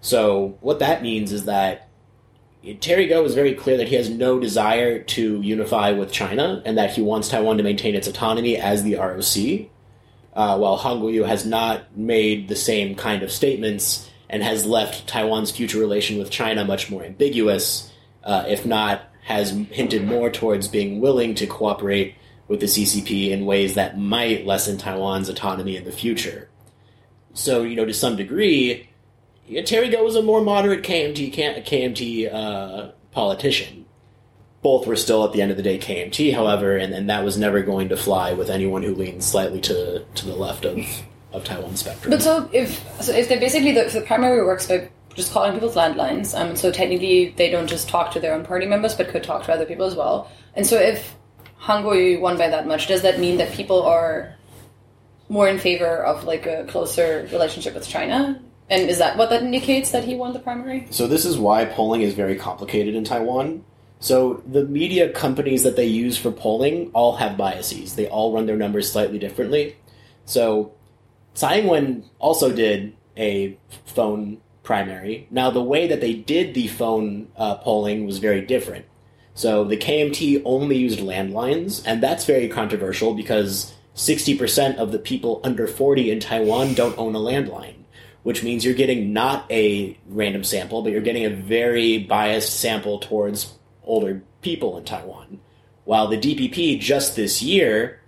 [0.00, 1.88] So, what that means is that
[2.80, 6.76] Terry Gou is very clear that he has no desire to unify with China and
[6.76, 9.70] that he wants Taiwan to maintain its autonomy as the ROC
[10.34, 15.50] uh, while Guoyu has not made the same kind of statements and has left Taiwan's
[15.50, 17.90] future relation with China much more ambiguous,
[18.22, 22.14] uh, if not has hinted more towards being willing to cooperate
[22.48, 26.48] with the CCP in ways that might lessen Taiwan's autonomy in the future.
[27.34, 28.88] So, you know, to some degree,
[29.46, 33.84] yeah, Terry Gou was a more moderate KMT KMT uh, politician.
[34.62, 37.38] Both were still at the end of the day KMT, however, and, and that was
[37.38, 40.78] never going to fly with anyone who leans slightly to to the left of
[41.32, 42.10] of Taiwan spectrum.
[42.10, 45.74] But so if so if they basically the, the primary works by just calling people's
[45.74, 49.24] landlines, um, so technically they don't just talk to their own party members, but could
[49.24, 50.30] talk to other people as well.
[50.54, 51.16] And so if
[51.56, 54.34] Han Guoyu won by that much, does that mean that people are
[55.28, 58.40] more in favor of like a closer relationship with China?
[58.68, 60.86] And is that what that indicates that he won the primary?
[60.90, 63.64] So this is why polling is very complicated in Taiwan.
[64.00, 67.94] So the media companies that they use for polling all have biases.
[67.94, 69.76] They all run their numbers slightly differently.
[70.24, 70.72] So
[71.34, 75.28] Tsai Ing-wen also did a phone primary.
[75.30, 78.86] Now the way that they did the phone uh, polling was very different.
[79.34, 85.40] So the KMT only used landlines, and that's very controversial because 60% of the people
[85.44, 87.80] under 40 in Taiwan don't own a landline
[88.22, 92.98] which means you're getting not a random sample, but you're getting a very biased sample
[92.98, 93.54] towards
[93.90, 95.40] older people in Taiwan.
[95.84, 98.00] While the DPP just this year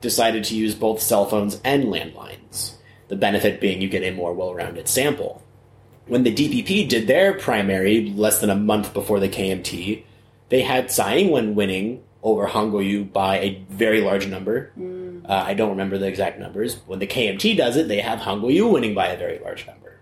[0.00, 2.74] decided to use both cell phones and landlines,
[3.08, 5.42] the benefit being you get a more well rounded sample.
[6.06, 10.02] When the DPP did their primary less than a month before the KMT,
[10.48, 14.72] they had Tsai Ing-wen winning over Han Guoyu by a very large number.
[15.24, 16.76] Uh, I don't remember the exact numbers.
[16.86, 20.00] When the KMT does it, they have Han Guoyu winning by a very large number.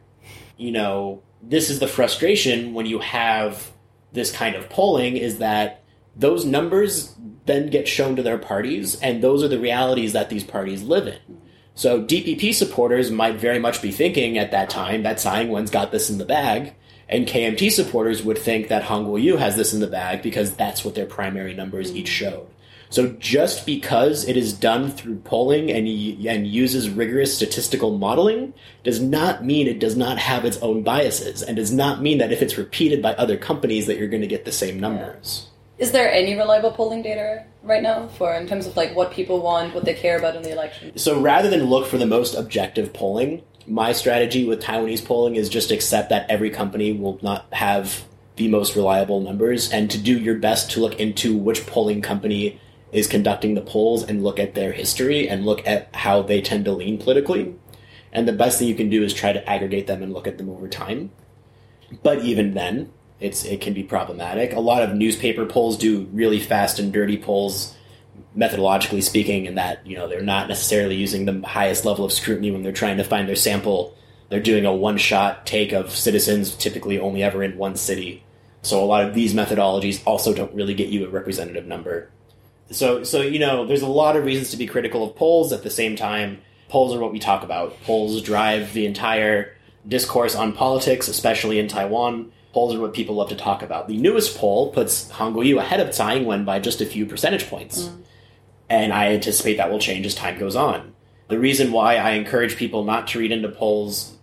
[0.57, 3.70] You know, this is the frustration when you have
[4.12, 5.83] this kind of polling is that
[6.16, 7.14] those numbers
[7.47, 11.07] then get shown to their parties, and those are the realities that these parties live
[11.07, 11.40] in.
[11.75, 15.92] So DPP supporters might very much be thinking at that time that Tsai Ing-wen's got
[15.92, 16.75] this in the bag,
[17.09, 20.85] and KMT supporters would think that Han Guoyu has this in the bag because that's
[20.85, 22.49] what their primary numbers each showed.
[22.90, 25.87] So just because it is done through polling and
[26.27, 31.42] and uses rigorous statistical modeling does not mean it does not have its own biases,
[31.42, 34.27] and does not mean that if it's repeated by other companies that you're going to
[34.27, 35.48] get the same numbers.
[35.79, 39.40] Is there any reliable polling data right now for in terms of like what people
[39.40, 40.96] want, what they care about in the election?
[40.98, 45.51] So rather than look for the most objective polling, My strategy with Taiwanese polling is
[45.51, 48.03] just accept that every company will not have
[48.37, 52.59] the most reliable numbers and to do your best to look into which polling company
[52.92, 56.64] is conducting the polls and look at their history and look at how they tend
[56.64, 57.55] to lean politically.
[58.12, 60.38] And the best thing you can do is try to aggregate them and look at
[60.38, 61.11] them over time.
[62.03, 64.53] But even then, it's it can be problematic.
[64.53, 67.74] A lot of newspaper polls do really fast and dirty polls
[68.37, 72.51] methodologically speaking in that, you know, they're not necessarily using the highest level of scrutiny
[72.51, 73.96] when they're trying to find their sample.
[74.29, 78.24] They're doing a one-shot take of citizens typically only ever in one city.
[78.62, 82.11] So a lot of these methodologies also don't really get you a representative number.
[82.70, 85.52] So, so you know, there's a lot of reasons to be critical of polls.
[85.52, 87.81] At the same time, polls are what we talk about.
[87.83, 89.54] Polls drive the entire
[89.87, 92.31] discourse on politics, especially in Taiwan.
[92.52, 93.88] Polls are what people love to talk about.
[93.88, 97.48] The newest poll puts Han Kuo-yu ahead of Tsai Ing-wen by just a few percentage
[97.48, 98.02] points, mm.
[98.68, 100.94] and I anticipate that will change as time goes on.
[101.28, 104.16] The reason why I encourage people not to read into polls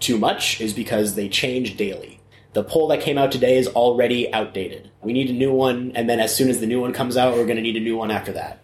[0.00, 2.21] too much is because they change daily
[2.52, 4.90] the poll that came out today is already outdated.
[5.00, 7.34] We need a new one, and then as soon as the new one comes out,
[7.34, 8.62] we're going to need a new one after that.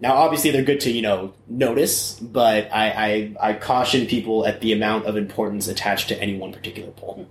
[0.00, 4.60] Now, obviously, they're good to you know notice, but I, I, I caution people at
[4.60, 7.28] the amount of importance attached to any one particular poll.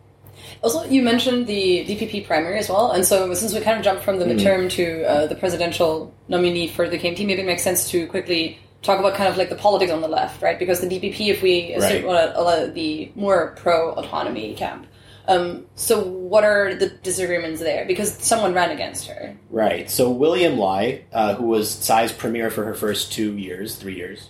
[0.64, 4.04] Also, you mentioned the DPP primary as well, and so since we kind of jumped
[4.04, 4.40] from the mm-hmm.
[4.40, 8.58] midterm to uh, the presidential nominee for the KMT, maybe it makes sense to quickly
[8.82, 10.58] talk about kind of like the politics on the left, right?
[10.58, 12.04] Because the DPP, if we right.
[12.04, 14.88] uh, the more pro autonomy camp,
[15.28, 17.86] um, so what are the disagreements there?
[17.86, 19.36] Because someone ran against her.
[19.50, 19.90] Right.
[19.90, 24.30] So William Lai, uh, who was Tsai's premier for her first two years, three years,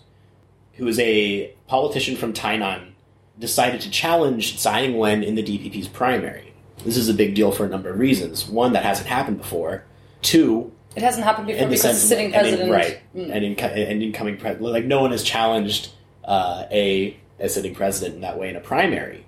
[0.73, 2.91] who was a politician from Tainan,
[3.37, 6.53] decided to challenge Tsai Ing-wen in the DPP's primary.
[6.83, 8.47] This is a big deal for a number of reasons.
[8.47, 9.83] One, that hasn't happened before.
[10.23, 12.99] Two, it hasn't happened before because the sitting president, in, right?
[13.15, 13.35] Mm.
[13.35, 15.89] And, in, and incoming president, like no one has challenged
[16.25, 19.23] uh, a a sitting president in that way in a primary.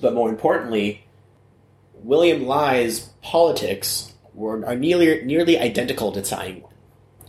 [0.00, 1.04] But more importantly,
[2.02, 6.72] William Lai's politics were are nearly nearly identical to Tsai Ing-wen.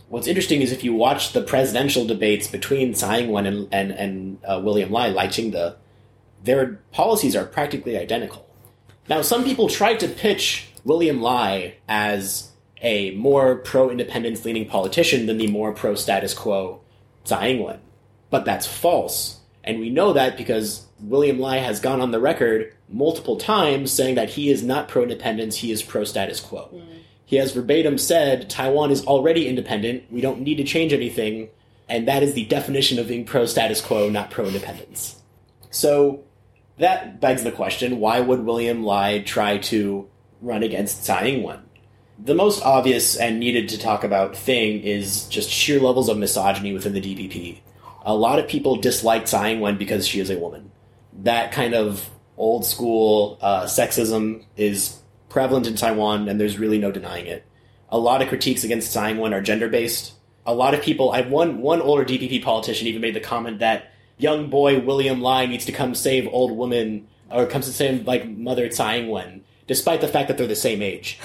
[0.08, 4.38] What's interesting is if you watch the presidential debates between Tsai Ing-wen and and, and
[4.44, 5.74] uh, William Lai, Lai Ching-te,
[6.42, 8.46] their policies are practically identical.
[9.08, 15.38] Now, some people tried to pitch William Lai as a more pro-independence leaning politician than
[15.38, 16.80] the more pro-status quo
[17.24, 17.80] Tsai Ing-wen,
[18.30, 22.72] but that's false, and we know that because William Lai has gone on the record
[22.88, 26.70] multiple times saying that he is not pro independence, he is pro status quo.
[26.72, 27.00] Mm.
[27.26, 31.48] He has verbatim said Taiwan is already independent, we don't need to change anything,
[31.88, 35.20] and that is the definition of being pro status quo, not pro independence.
[35.70, 36.24] So
[36.78, 40.08] that begs the question why would William Lai try to
[40.40, 41.60] run against Tsai Ing wen?
[42.18, 46.72] The most obvious and needed to talk about thing is just sheer levels of misogyny
[46.72, 47.58] within the DPP.
[48.06, 50.70] A lot of people dislike Tsai Ing wen because she is a woman.
[51.22, 54.98] That kind of old school uh, sexism is
[55.28, 57.44] prevalent in Taiwan, and there's really no denying it.
[57.88, 60.14] A lot of critiques against Tsai Ing-wen are gender based.
[60.46, 63.92] A lot of people, I one one older DPP politician even made the comment that
[64.18, 68.28] young boy William Lai needs to come save old woman or comes to save like
[68.28, 71.18] mother Tsai Ing-wen, despite the fact that they're the same age.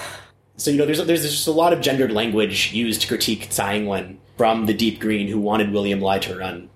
[0.56, 3.76] So you know, there's there's just a lot of gendered language used to critique Tsai
[3.76, 6.69] Ing-wen from the Deep Green who wanted William Lai to run.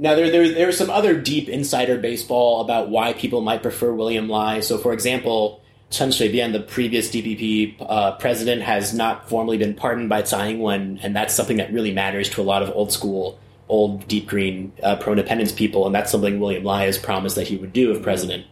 [0.00, 3.92] Now, there, there, there there's some other deep insider baseball about why people might prefer
[3.92, 4.60] William Lai.
[4.60, 10.08] So, for example, Chen Shui-bian, the previous DPP uh, president, has not formally been pardoned
[10.08, 13.38] by Tsai Ing-wen, and that's something that really matters to a lot of old school,
[13.68, 17.58] old deep green uh, pro-independence people, and that's something William Lai has promised that he
[17.58, 18.46] would do if president.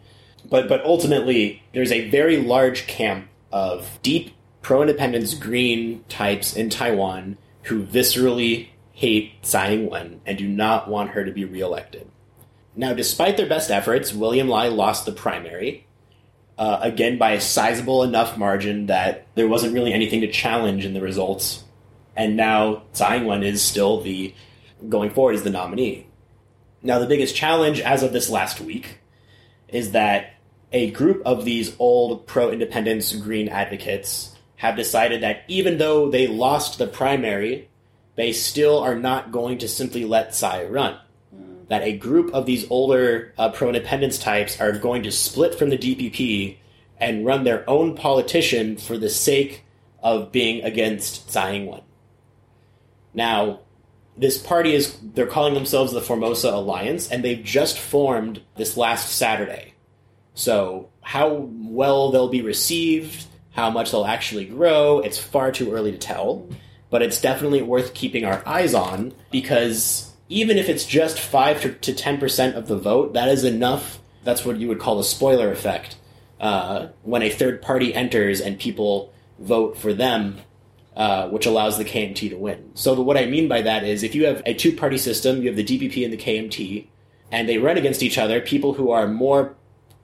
[0.50, 7.38] But, but ultimately, there's a very large camp of deep pro-independence green types in Taiwan
[7.62, 12.10] who viscerally hate Tsai Ing-wen and do not want her to be reelected.
[12.74, 15.86] Now, despite their best efforts, William Lai lost the primary,
[16.58, 20.94] uh, again by a sizable enough margin that there wasn't really anything to challenge in
[20.94, 21.62] the results.
[22.16, 24.34] And now Tsai Ing-wen is still the,
[24.88, 26.08] going forward, is the nominee.
[26.82, 28.98] Now, the biggest challenge as of this last week
[29.68, 30.34] is that
[30.72, 36.26] a group of these old pro independence green advocates have decided that even though they
[36.26, 37.67] lost the primary
[38.18, 40.98] they still are not going to simply let Tsai run.
[41.32, 41.68] Mm.
[41.68, 45.70] That a group of these older uh, pro independence types are going to split from
[45.70, 46.56] the DPP
[46.98, 49.64] and run their own politician for the sake
[50.02, 51.82] of being against Tsai Ing-wen.
[53.14, 53.60] Now,
[54.16, 59.14] this party is, they're calling themselves the Formosa Alliance, and they've just formed this last
[59.14, 59.74] Saturday.
[60.34, 65.92] So, how well they'll be received, how much they'll actually grow, it's far too early
[65.92, 66.48] to tell
[66.90, 71.92] but it's definitely worth keeping our eyes on because even if it's just 5 to
[71.92, 73.98] 10% of the vote, that is enough.
[74.24, 75.96] That's what you would call a spoiler effect.
[76.40, 80.38] Uh, when a third party enters and people vote for them,
[80.96, 82.70] uh, which allows the KMT to win.
[82.74, 85.42] So, the, what I mean by that is if you have a two party system,
[85.42, 86.88] you have the DPP and the KMT,
[87.30, 89.54] and they run against each other, people who are more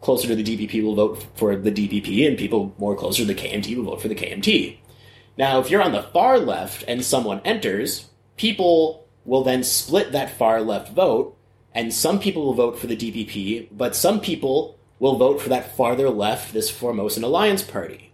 [0.01, 3.35] closer to the DPP will vote for the DPP, and people more closer to the
[3.35, 4.77] KMT will vote for the KMT.
[5.37, 10.31] Now, if you're on the far left and someone enters, people will then split that
[10.31, 11.37] far left vote,
[11.75, 15.77] and some people will vote for the DPP, but some people will vote for that
[15.77, 18.13] farther left, this Formosan Alliance Party.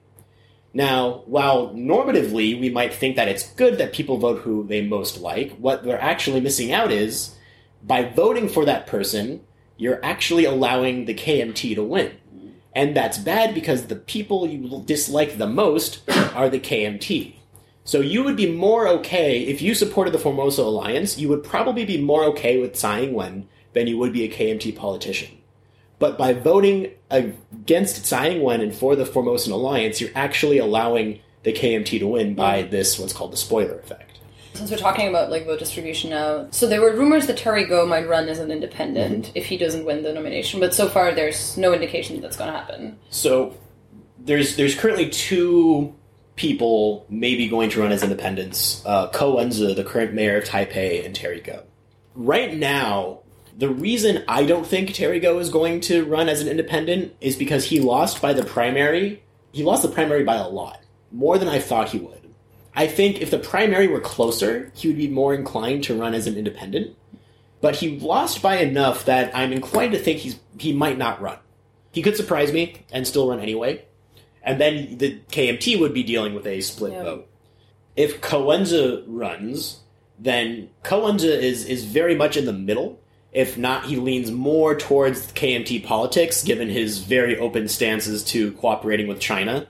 [0.73, 5.21] Now, while normatively we might think that it's good that people vote who they most
[5.21, 7.35] like, what they're actually missing out is
[7.83, 9.41] by voting for that person,
[9.77, 12.20] you're actually allowing the KMT to win.
[12.75, 16.03] And that's bad because the people you dislike the most
[16.35, 17.35] are the KMT.
[17.85, 21.19] So you would be more okay if you supported the Formosa alliance.
[21.19, 24.77] You would probably be more okay with Tsai Ing-wen than you would be a KMT
[24.77, 25.39] politician.
[25.99, 31.53] But by voting against Tsai Ing-wen and for the Formosan alliance, you're actually allowing the
[31.53, 34.10] KMT to win by this what's called the spoiler effect.
[34.61, 37.87] Since we're talking about like vote distribution now, so there were rumors that Terry Gou
[37.87, 39.33] might run as an independent Mm-hmm.
[39.39, 42.53] if he doesn't win the nomination, but so far there's no indication that that's going
[42.53, 42.99] to happen.
[43.09, 43.57] So
[44.19, 45.95] there's there's currently two
[46.37, 51.07] people maybe going to run as independents: uh, Ko Wen-je, the current mayor of Taipei,
[51.07, 51.61] and Terry Gou.
[52.15, 53.21] Right now,
[53.57, 57.35] the reason I don't think Terry Gou is going to run as an independent is
[57.35, 59.23] because he lost by the primary.
[59.53, 62.20] He lost the primary by a lot, more than I thought he would.
[62.75, 66.27] I think if the primary were closer, he would be more inclined to run as
[66.27, 66.97] an independent.
[67.61, 71.39] But he lost by enough that I'm inclined to think he's he might not run.
[71.93, 73.85] He could surprise me and still run anyway.
[74.43, 77.03] And then the KMT would be dealing with a split Yeah.
[77.03, 77.29] vote.
[77.97, 79.81] If Ko Wen-je runs,
[80.19, 82.99] then Ko Wen-je is, is very much in the middle.
[83.33, 89.07] If not, he leans more towards KMT politics, given his very open stances to cooperating
[89.09, 89.67] with China.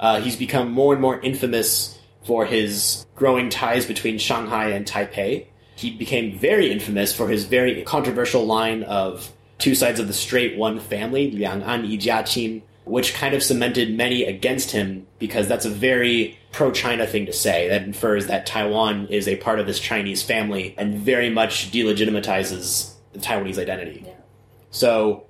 [0.00, 5.46] Uh, he's become more and more infamous for his growing ties between Shanghai and Taipei.
[5.76, 10.56] He became very infamous for his very controversial line of two sides of the strait,
[10.56, 15.64] one family, Liang An Yi Jiaqin, which kind of cemented many against him because that's
[15.64, 17.68] a very pro China thing to say.
[17.68, 22.92] That infers that Taiwan is a part of this Chinese family and very much delegitimizes
[23.12, 24.04] the Taiwanese identity.
[24.06, 24.12] Yeah.
[24.70, 25.26] So,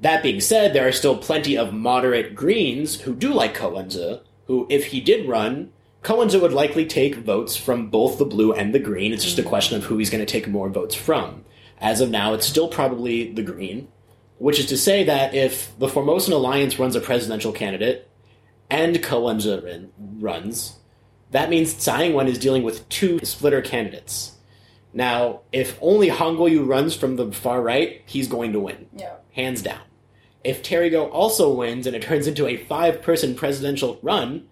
[0.00, 4.22] that being said, there are still plenty of moderate Greens who do like Ko Kowenza,
[4.46, 5.72] who, if he did run,
[6.02, 9.12] Ko Wen-je would likely take votes from both the blue and the green.
[9.12, 11.44] It's just a question of who he's going to take more votes from.
[11.78, 13.88] As of now, it's still probably the green,
[14.38, 18.08] which is to say that if the Formosan Alliance runs a presidential candidate
[18.68, 20.78] and rin- runs,
[21.30, 24.32] that means Tsai Ing-wen is dealing with two splitter candidates.
[24.92, 29.14] Now, if only Han Guoyu runs from the far right, he's going to win Yeah.
[29.32, 29.80] hands down.
[30.44, 34.48] If Terry Gou also wins and it turns into a five person presidential run,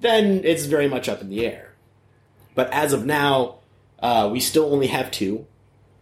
[0.00, 1.74] then it's very much up in the air.
[2.54, 3.56] But as of now,
[4.00, 5.46] uh, we still only have two.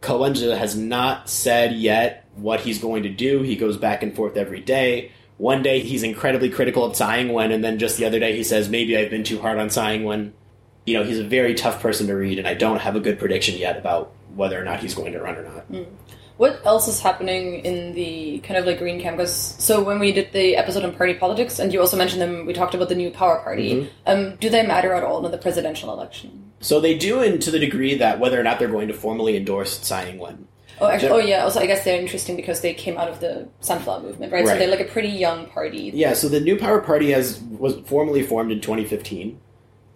[0.01, 3.43] Ko Wen-je has not said yet what he's going to do.
[3.43, 5.13] He goes back and forth every day.
[5.39, 8.45] One day he's incredibly critical of Tsai Ing-wen, and then just the other day he
[8.45, 10.33] says, maybe I've been too hard on Tsai Ing-wen.
[10.87, 13.19] You know, he's a very tough person to read, and I don't have a good
[13.19, 15.65] prediction yet about whether or not he's going to run or not.
[16.37, 19.17] What else is happening in the kind of like green camp?
[19.17, 22.45] Because so when we did the episode on party politics, and you also mentioned them,
[22.45, 23.75] we talked about the new power party.
[23.75, 23.89] Mm-hmm.
[24.07, 26.53] Um, do they matter at all in the presidential election?
[26.61, 29.37] So they do, in to the degree that whether or not they're going to formally
[29.37, 30.47] endorse Tsai Ing-wen.
[30.79, 31.45] Oh, actually, oh yeah.
[31.45, 34.47] Also, I guess they're interesting because they came out of the Sunflower Movement, right?
[34.47, 35.91] So they're like a pretty young party.
[35.95, 39.41] Yeah, so the New Power Party has was formally formed in 2015.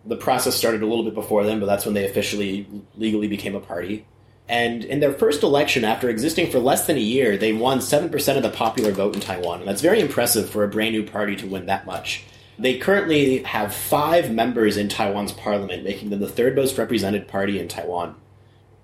[0.07, 2.67] The process started a little bit before then, but that's when they officially
[2.97, 4.07] legally became a party.
[4.51, 8.37] And in their first election, after existing for less than a year, they won 7%
[8.37, 9.61] of the popular vote in Taiwan.
[9.61, 12.25] And that's very impressive for a brand new party to win that much.
[12.59, 17.61] They currently have five members in Taiwan's parliament, making them the third most represented party
[17.61, 18.17] in Taiwan.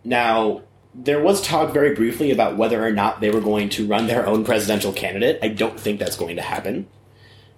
[0.04, 0.62] Now,
[0.94, 4.24] there was talk very briefly about whether or not they were going to run their
[4.24, 5.40] own presidential candidate.
[5.42, 6.86] I don't think that's going to happen.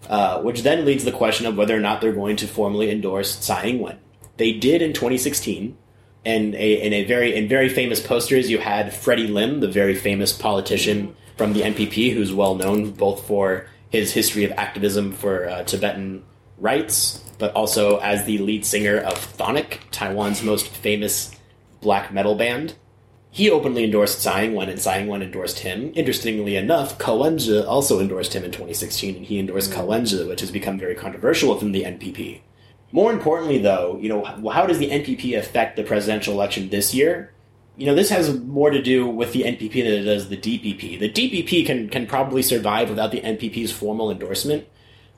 [0.08, 2.90] Uh, which then leads to the question of whether or not they're going to formally
[2.90, 3.98] endorse Tsai Ing-wen.
[4.38, 5.76] They did in 2016,
[6.28, 9.94] and a, in a very in very famous posters, you had Freddy Lim, the very
[9.94, 15.48] famous politician from the NPP, who's well known both for his history of activism for
[15.48, 16.22] uh, Tibetan
[16.58, 21.34] rights, but also as the lead singer of Chthonic, Taiwan's most famous
[21.80, 22.74] black metal band.
[23.30, 25.92] He openly endorsed Tsai Ing-wen, and Tsai Ing-wen endorsed him.
[25.94, 30.40] Interestingly enough, Ko Wen-je also endorsed him in 2016, and he endorsed Ko Wen-je, which
[30.40, 32.40] has become very controversial within the NPP.
[32.90, 37.32] More importantly, though, you know, how does the NPP affect the presidential election this year?
[37.78, 40.98] you know, this has more to do with the NPP than it does the DPP.
[40.98, 44.66] The DPP can can probably survive without the NPP's formal endorsement,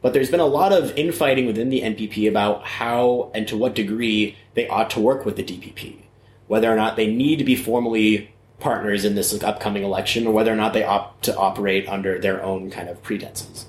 [0.02, 3.74] but there's been a lot of infighting within the NPP about how and to what
[3.74, 5.96] degree they ought to work with the DPP,
[6.48, 10.52] whether or not they need to be formally partners in this upcoming election, or whether
[10.52, 13.64] or not they opt to operate under their own kind of pretenses.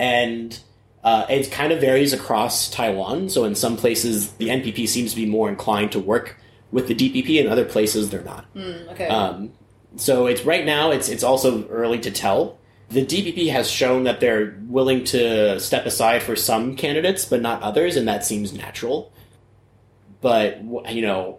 [0.00, 0.58] And
[1.04, 3.28] uh, it kind of varies across Taiwan.
[3.28, 6.36] So in some places, the NPP seems to be more inclined to work
[6.70, 8.52] with the DPP, in other places they're not.
[8.54, 9.08] Mm, okay.
[9.08, 9.52] Um,
[9.96, 10.90] so it's right now.
[10.90, 12.58] It's it's also early to tell.
[12.90, 17.62] The DPP has shown that they're willing to step aside for some candidates, but not
[17.62, 19.12] others, and that seems natural.
[20.20, 21.38] But you know,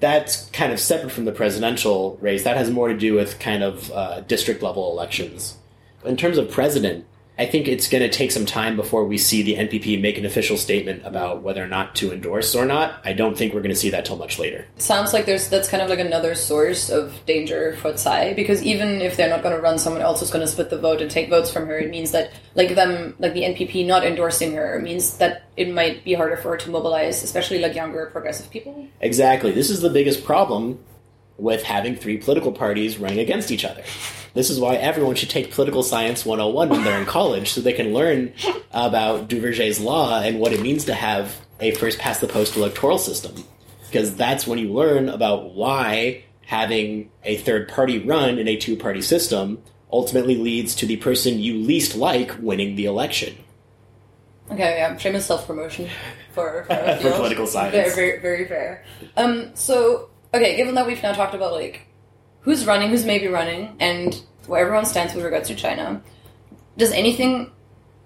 [0.00, 2.44] that's kind of separate from the presidential race.
[2.44, 5.56] That has more to do with kind of uh, district level elections.
[6.04, 7.06] In terms of president,
[7.42, 10.24] I think it's going to take some time before we see the NPP make an
[10.24, 13.00] official statement about whether or not to endorse or not.
[13.04, 14.64] I don't think we're going to see that till much later.
[14.76, 19.00] Sounds like there's that's kind of like another source of danger for Tsai because even
[19.00, 21.10] if they're not going to run someone else who's going to split the vote and
[21.10, 24.78] take votes from her, it means that like them like the NPP not endorsing her
[24.80, 28.86] means that it might be harder for her to mobilize, especially like younger progressive people.
[29.00, 29.50] Exactly.
[29.50, 30.78] This is the biggest problem
[31.38, 33.82] with having three political parties running against each other.
[34.34, 37.72] This is why everyone should take political science 101 when they're in college so they
[37.72, 38.32] can learn
[38.70, 42.98] about Duverger's law and what it means to have a first past the post electoral
[42.98, 43.34] system.
[43.86, 48.76] Because that's when you learn about why having a third party run in a two
[48.76, 49.62] party system
[49.92, 53.36] ultimately leads to the person you least like winning the election.
[54.50, 55.88] Okay, yeah, shameless self promotion
[56.32, 57.74] for for, For political science.
[57.74, 58.84] Very, very, very fair.
[59.16, 61.86] Um, so okay, given that we've now talked about like
[62.42, 66.02] who's running, who's maybe running, and where everyone stands with regards to China,
[66.76, 67.50] does anything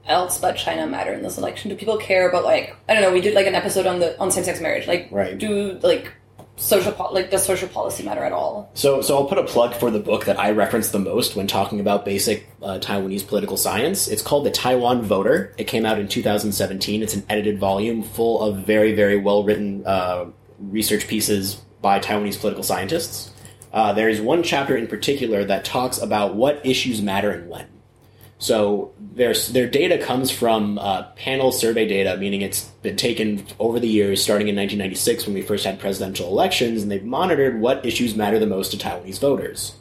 [0.07, 1.71] else but China matter in this election?
[1.71, 3.13] Do people care about like I don't know?
[3.13, 4.87] We did like an episode on the on same sex marriage.
[4.87, 5.37] Like, Right.
[5.37, 6.13] do like
[6.59, 8.71] social po- like does social policy matter at all?
[8.75, 11.47] So, so I'll put a plug for the book that I reference the most when
[11.47, 14.09] talking about basic uh, Taiwanese political science.
[14.09, 15.55] It's called The Taiwan Voter.
[15.59, 17.03] It came out in 2017.
[17.03, 20.27] It's an edited volume full of very, very well written uh,
[20.59, 23.31] research pieces by Taiwanese political scientists.
[23.77, 27.67] Uh, there is one chapter in particular that talks about what issues matter and when.
[28.39, 33.79] So their their data comes from uh, panel survey data, meaning it's been taken over
[33.79, 37.85] the years, starting in 1996 when we first had presidential elections, and they've monitored what
[37.85, 39.77] issues matter the most to Taiwanese voters.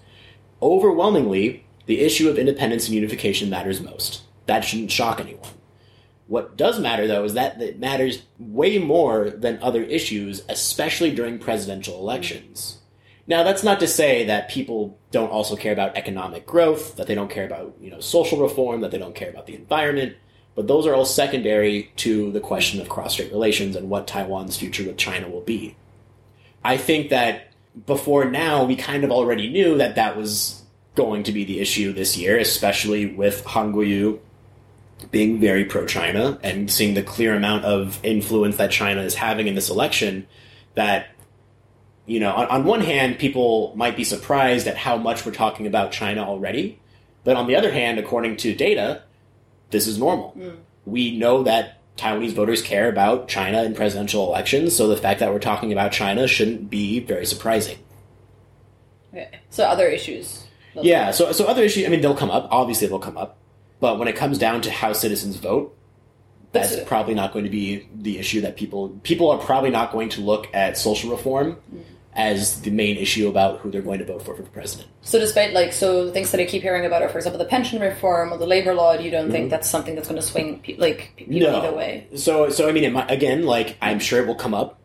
[0.61, 4.23] Overwhelmingly, the issue of independence and unification matters most.
[4.45, 5.51] That shouldn't shock anyone.
[6.27, 11.39] What does matter, though, is that it matters way more than other issues, especially during
[11.39, 12.79] presidential elections.
[13.27, 17.15] Now, that's not to say that people don't also care about economic growth, that they
[17.15, 20.15] don't care about you know social reform, that they don't care about the environment,
[20.55, 24.85] but those are all secondary to the question of cross-strait relations and what Taiwan's future
[24.85, 25.75] with China will be.
[26.63, 27.51] I think that
[27.85, 30.63] before now, we kind of already knew that that was
[30.95, 34.19] going to be the issue this year, especially with Han Guoyu
[35.11, 39.55] being very pro-China and seeing the clear amount of influence that China is having in
[39.55, 40.25] this election.
[40.75, 41.07] That
[42.05, 45.67] you know, on, on one hand, people might be surprised at how much we're talking
[45.67, 46.79] about China already,
[47.23, 49.03] but on the other hand, according to data,
[49.71, 50.31] this is normal.
[50.31, 50.49] Hmm.
[50.85, 55.33] We know that Taiwanese voters care about China in presidential elections, so the fact that
[55.33, 57.79] we're talking about China shouldn't be very surprising.
[59.11, 60.45] Okay, so other issues.
[60.75, 62.49] Yeah, so so other issues, I mean, they'll come up.
[62.51, 63.37] Obviously, they'll come up,
[63.79, 65.75] but when it comes down to how citizens vote,
[66.55, 69.91] that's That's probably not going to be the issue that people people are probably not
[69.91, 71.81] going to look at social reform hmm.
[72.15, 74.89] As the main issue about who they're going to vote for for president.
[75.01, 77.81] So despite like so things that I keep hearing about are for example the pension
[77.81, 80.77] reform or the labor law, you don't think that's something that's going to swing pe-
[80.77, 81.57] like pe- people No.
[81.61, 82.07] either way?
[82.15, 84.79] So so I mean, it might, again, like I'm sure it will come up,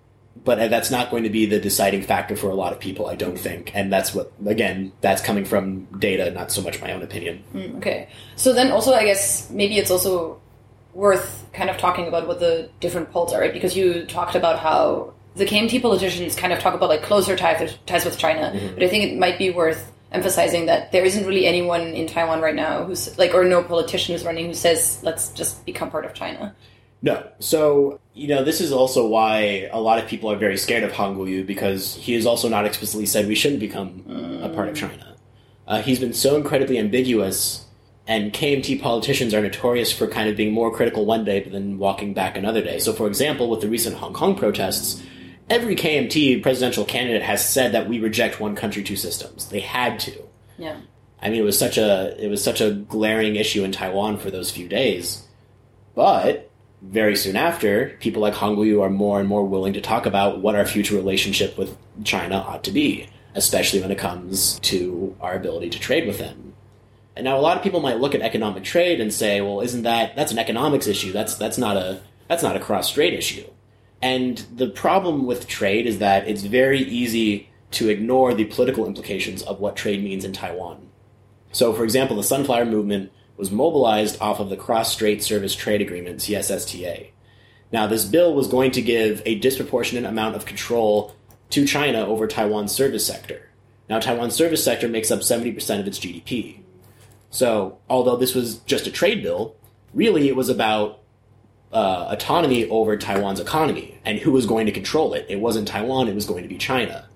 [0.45, 3.07] but that's not going to be the deciding factor for a lot of people.
[3.07, 6.93] I don't think, and that's what again, that's coming from data, not so much my
[6.93, 7.45] own opinion.
[7.55, 8.09] Mm, okay.
[8.35, 10.41] So then also I guess maybe it's also
[10.95, 13.53] worth kind of talking about what the different polls are, right?
[13.53, 17.77] Because you talked about how the KMT politicians kind of talk about like closer ties,
[17.87, 21.47] ties with China, but I think it might be worth emphasizing that there isn't really
[21.47, 25.31] anyone in Taiwan right now who's like, or no politician who's running who says let's
[25.31, 26.55] just become part of China.
[27.03, 27.27] No.
[27.39, 30.93] So, you know, this is also why a lot of people are very scared of
[30.93, 34.77] Han Guoyu because he has also not explicitly said we shouldn't become a part of
[34.77, 35.17] China.
[35.67, 37.65] Uh, he's been so incredibly ambiguous,
[38.07, 41.79] and KMT politicians are notorious for kind of being more critical one day but then
[41.79, 42.81] walking back another day.
[42.81, 45.03] So, for example, with the recent Hong Kong protests,
[45.51, 49.49] every KMT presidential candidate has said that we reject one country, two systems.
[49.49, 50.23] They had to.
[50.57, 50.77] Yeah.
[51.21, 54.31] I mean, it was such a it was such a glaring issue in Taiwan for
[54.31, 55.27] those few days.
[55.95, 60.07] But very soon after, people like Han Guoyu are more and more willing to talk
[60.07, 65.15] about what our future relationship with China ought to be, especially when it comes to
[65.21, 66.55] our ability to trade with them.
[67.17, 69.83] And now a lot of people might look at economic trade and say, well, isn't
[69.83, 71.13] that that's an economics issue?
[71.13, 73.45] That's that's not a that's not a cross-strait issue.
[74.03, 79.43] And the problem with trade is that it's very easy to ignore the political implications
[79.43, 80.89] of what trade means in Taiwan.
[81.53, 85.81] So, for example, the Sunflower Movement was mobilized off of the Cross Strait Service Trade
[85.81, 87.11] Agreement, CSSTA.
[87.73, 91.15] Now, this bill was going to give a disproportionate amount of control
[91.51, 93.49] to China over Taiwan's service sector.
[93.89, 96.61] Now, Taiwan's service sector makes up 70% of its GDP.
[97.31, 99.57] So, although this was just a trade bill,
[99.95, 101.00] really it was about
[101.73, 105.27] uh, autonomy over Taiwan's economy and who was going to control it.
[105.29, 107.09] It wasn't Taiwan, it was going to be China.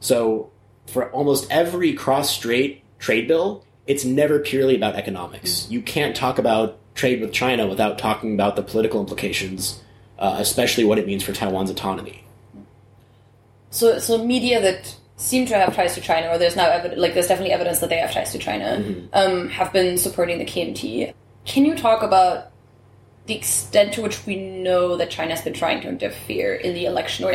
[0.00, 0.50] So,
[0.86, 5.70] for almost every cross strait trade bill, it's never purely about economics.
[5.70, 9.82] You can't talk about trade with China without talking about the political implications,
[10.18, 12.24] uh, especially what it means for Taiwan's autonomy.
[13.70, 17.14] So, so media that seem to have ties to China, or there's now evidence, like
[17.14, 19.06] there's definitely evidence that they have ties to China, mm-hmm.
[19.12, 21.12] um, have been supporting the KMT.
[21.44, 22.50] Can you talk about
[23.28, 26.86] the extent to which we know that China has been trying to interfere in the
[26.86, 27.32] election or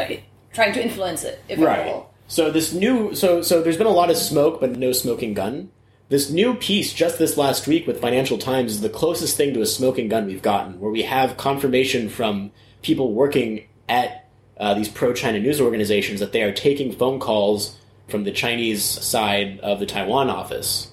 [0.51, 1.79] trying to influence it, if right.
[1.79, 2.13] at all?
[2.27, 5.71] So this new, so so there's been a lot of smoke, but no smoking gun.
[6.09, 9.61] This new piece just this last week with Financial Times is the closest thing to
[9.61, 14.89] a smoking gun we've gotten, where we have confirmation from people working at uh, these
[14.89, 17.77] pro-China news organizations that they are taking phone calls
[18.07, 20.91] from the Chinese side of the Taiwan office.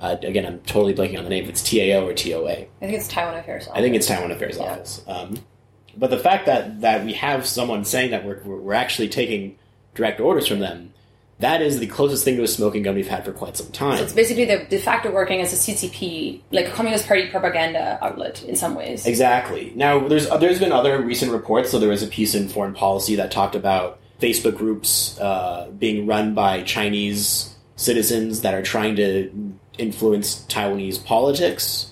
[0.00, 1.44] Uh, again, I'm totally blanking on the name.
[1.44, 2.50] If it's TAO or TOA.
[2.50, 3.78] I think it's Taiwan Affairs Office.
[3.78, 4.64] I think it's Taiwan Affairs yeah.
[4.64, 5.04] Office.
[5.06, 5.38] Um,
[5.96, 9.58] but the fact that, that we have someone saying that we're, we're actually taking
[9.94, 10.94] direct orders from them
[11.40, 13.96] that is the closest thing to a smoking gun we've had for quite some time.
[13.96, 17.98] So it's basically the de facto working as a CCP, like a Communist Party propaganda
[18.02, 19.06] outlet in some ways.
[19.06, 19.72] Exactly.
[19.74, 21.70] Now, there's there's been other recent reports.
[21.70, 26.06] So there was a piece in Foreign Policy that talked about Facebook groups uh, being
[26.06, 31.90] run by Chinese citizens that are trying to influence Taiwanese politics.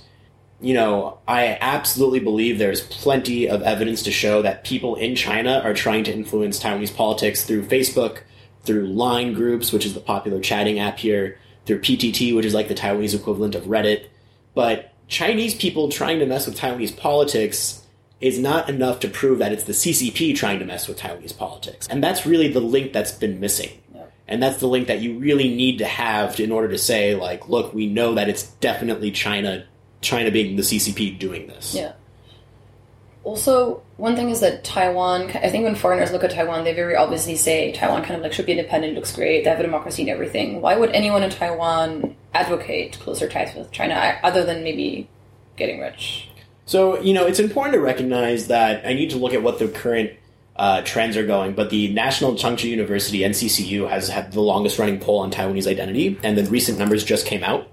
[0.61, 5.61] You know, I absolutely believe there's plenty of evidence to show that people in China
[5.65, 8.23] are trying to influence Taiwanese politics through Facebook
[8.69, 12.69] through Line groups, which is the popular chatting app here, through PTT, which is like
[12.69, 14.07] the Taiwanese equivalent of Reddit.
[14.55, 17.83] But Chinese people trying to mess with Taiwanese politics
[18.21, 21.87] is not enough to prove that it's the CCP trying to mess with Taiwanese politics.
[21.89, 23.71] And that's really the link that's been missing.
[24.29, 27.49] And that's the link that you really need to have in order to say, like,
[27.49, 29.65] look, we know that it's definitely China,
[30.03, 31.75] China being the CCP doing this.
[31.75, 31.93] Yeah.
[33.25, 36.95] Also, one thing is that Taiwan, I think when foreigners look at Taiwan, they very
[36.95, 40.03] obviously say Taiwan kind of like should be independent, looks great, they have a democracy
[40.03, 40.61] and everything.
[40.61, 45.09] Why would anyone in Taiwan advocate closer ties with China other than maybe
[45.57, 46.29] getting rich?
[46.65, 49.69] So, you know, it's important to recognize that I need to look at what the
[49.69, 50.11] current
[50.59, 54.99] uh, trends are going, but the National Chengchi University, NCCU, has had the longest running
[54.99, 57.69] poll on Taiwanese identity, and the recent numbers just came out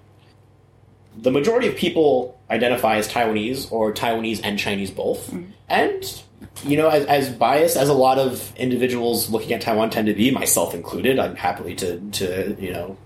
[1.18, 5.28] the majority of people identify as Taiwanese or Taiwanese and Chinese both.
[5.28, 5.52] Mm-hmm.
[5.70, 6.24] And,
[6.64, 10.14] you know, as, as, biased as a lot of individuals looking at Taiwan tend to
[10.14, 12.98] be, myself included, I'm happily to, to you know,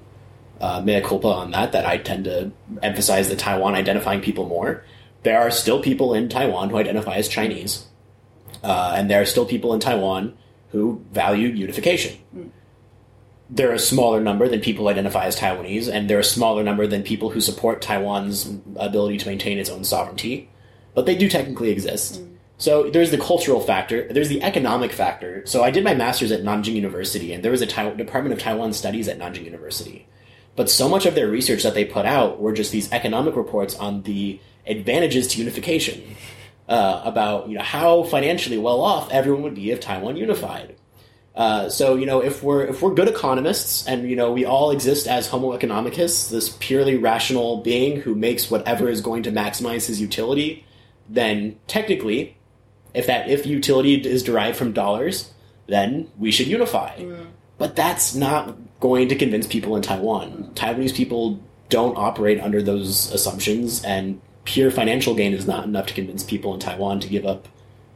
[0.59, 2.51] uh, mea culpa on that, that I tend to
[2.81, 4.83] emphasize the Taiwan identifying people more.
[5.23, 7.85] There are still people in Taiwan who identify as Chinese.
[8.63, 10.37] Uh, and there are still people in Taiwan
[10.71, 12.17] who value unification.
[12.35, 12.49] Mm
[13.49, 16.85] they're a smaller number than people who identify as Taiwanese, and they're a smaller number
[16.85, 20.49] than people who support Taiwan's ability to maintain its own sovereignty.
[20.93, 22.21] But they do technically exist.
[22.21, 22.35] Mm.
[22.57, 25.45] So there's the cultural factor, there's the economic factor.
[25.45, 28.73] So I did my master's at Nanjing University, and there was a Department of Taiwan
[28.73, 30.07] Studies at Nanjing University.
[30.55, 33.75] But so much of their research that they put out were just these economic reports
[33.75, 36.03] on the advantages to unification,
[36.69, 40.75] uh, about you know how financially well off everyone would be if Taiwan unified.
[41.35, 44.71] Uh, so you know, if we're if we're good economists, and you know, we all
[44.71, 49.87] exist as Homo economicus, this purely rational being who makes whatever is going to maximize
[49.87, 50.65] his utility,
[51.07, 52.37] then technically,
[52.93, 55.31] if that if utility is derived from dollars,
[55.67, 56.97] then we should unify.
[56.97, 57.27] Mm.
[57.57, 60.51] But that's not going to convince people in Taiwan.
[60.55, 61.39] Taiwanese people
[61.69, 66.53] don't operate under those assumptions, and pure financial gain is not enough to convince people
[66.53, 67.47] in Taiwan to give up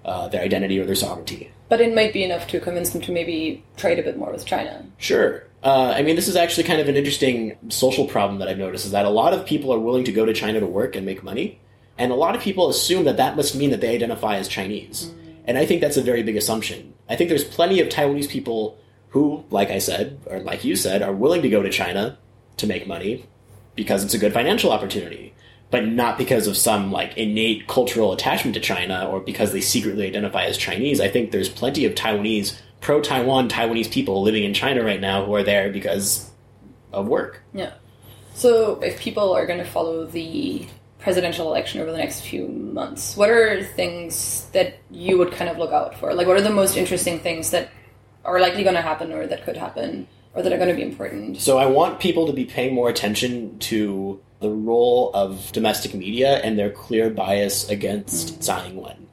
[0.06, 1.52] uh, their identity or their sovereignty.
[1.70, 4.46] But it might be enough to convince them to maybe trade a bit more with
[4.46, 4.86] China.
[4.98, 5.44] Sure.
[5.64, 8.86] Uh, I mean, this is actually kind of an interesting social problem that I've noticed
[8.86, 11.06] is that a lot of people are willing to go to China to work and
[11.06, 11.60] make money,
[11.98, 15.06] and a lot of people assume that that must mean that they identify as Chinese.
[15.06, 15.36] Mm.
[15.46, 16.94] And I think that's a very big assumption.
[17.10, 18.78] I think there's plenty of Taiwanese people
[19.10, 22.18] who, like I said, or like you said, are willing to go to China
[22.58, 23.26] to make money
[23.76, 25.34] because it's a good financial opportunity.
[25.74, 30.06] But not because of some like innate cultural attachment to China or because they secretly
[30.06, 31.02] identify as Chinese.
[31.02, 35.26] I think there's plenty of Taiwanese pro Taiwan Taiwanese people living in China right now
[35.26, 36.30] who are there because
[36.92, 37.42] of work.
[37.56, 37.74] Yeah.
[38.36, 40.68] So if people are going to follow the
[41.00, 45.58] presidential election over the next few months, what are things that you would kind of
[45.58, 46.14] look out for?
[46.14, 47.72] Like, what are the most interesting things that
[48.24, 50.84] are likely going to happen or that could happen or that are going to be
[50.84, 51.42] important?
[51.42, 56.38] So I want people to be paying more attention to the role of domestic media
[56.40, 58.42] and their clear bias against mm.
[58.44, 59.08] Tsai Ing-wen.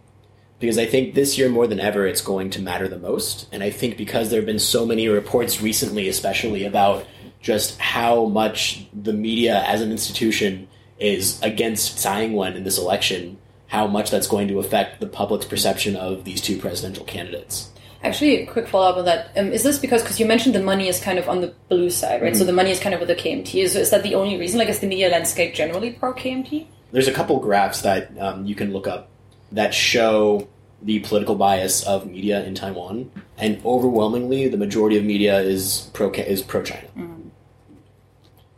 [0.59, 3.47] Because I think this year more than ever it's going to matter the most.
[3.51, 7.07] And I think because there have been so many reports recently, especially about
[7.41, 10.69] just how much the media as an institution
[10.99, 15.47] is against Tsai Ing-wen in this election, how much that's going to affect the public's
[15.47, 17.71] perception of these two presidential candidates.
[18.03, 19.31] Actually, a quick follow up on that.
[19.37, 21.91] Um, is this because because you mentioned the money is kind of on the blue
[21.91, 22.35] side, right?
[22.35, 23.63] So the money is kind of with the KMT.
[23.63, 24.59] Is, is that the only reason?
[24.59, 26.67] Like, is the media landscape generally pro KMT?
[26.93, 29.11] There's a couple graphs that um, you can look up
[29.53, 30.49] that show
[30.83, 36.11] the political bias of media in Taiwan, and overwhelmingly, the majority of media is pro
[36.11, 36.89] is pro China.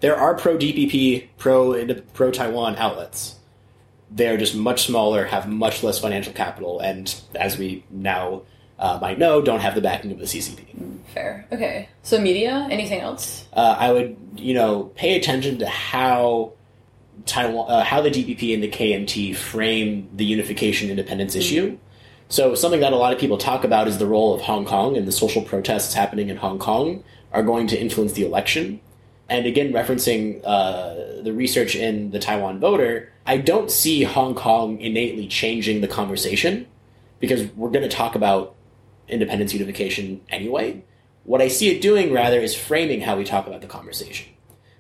[0.01, 3.37] There are pro DPP, pro pro Taiwan outlets.
[4.11, 8.43] They're just much smaller, have much less financial capital, and as we now
[8.83, 10.65] uh, might know, don't have the backing of the CCP.
[11.15, 11.47] Fair.
[11.53, 11.89] Okay.
[12.03, 12.67] So media.
[12.71, 13.47] Anything else?
[13.53, 16.53] uh, I would, you know, pay attention to how
[17.25, 21.79] Taiwan, uh, how the DPP and the KMT frame the unification independence issue.
[22.29, 24.97] So something that a lot of people talk about is the role of Hong Kong
[24.97, 28.81] and the social protests happening in Hong Kong are going to influence the election.
[29.29, 34.81] And again, referencing uh, the research in the Taiwan voter, I don't see Hong Kong
[34.81, 36.67] innately changing the conversation
[37.21, 38.57] because we're going to talk about
[39.09, 40.85] independence unification anyway.
[41.25, 44.29] What I see it doing rather is framing how we talk about the conversation.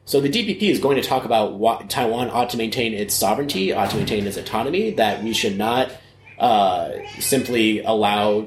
[0.04, 3.72] So the DPP is going to talk about what Taiwan ought to maintain its sovereignty,
[3.72, 5.92] ought to maintain its autonomy, that we should not
[6.38, 8.46] uh, simply allow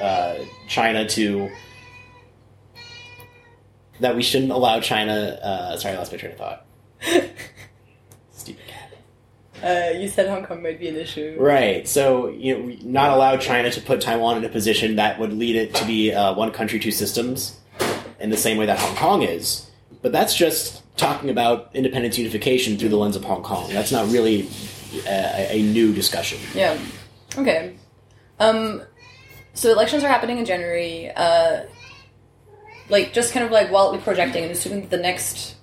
[0.00, 1.50] uh, China to.
[4.00, 5.12] That we shouldn't allow China.
[5.12, 6.66] Uh, sorry, I lost my train of thought.
[9.64, 11.36] Uh, you said Hong Kong might be an issue.
[11.40, 11.88] Right.
[11.88, 15.56] So, you know, not allow China to put Taiwan in a position that would lead
[15.56, 17.58] it to be uh, one country, two systems,
[18.20, 19.70] in the same way that Hong Kong is.
[20.02, 23.70] But that's just talking about independence unification through the lens of Hong Kong.
[23.72, 24.48] That's not really
[25.06, 26.38] a, a new discussion.
[26.54, 26.78] Yeah.
[27.38, 27.74] Okay.
[28.38, 28.82] Um,
[29.54, 31.10] so elections are happening in January.
[31.10, 31.62] Uh,
[32.90, 35.53] like just kind of like wildly projecting and assuming that the next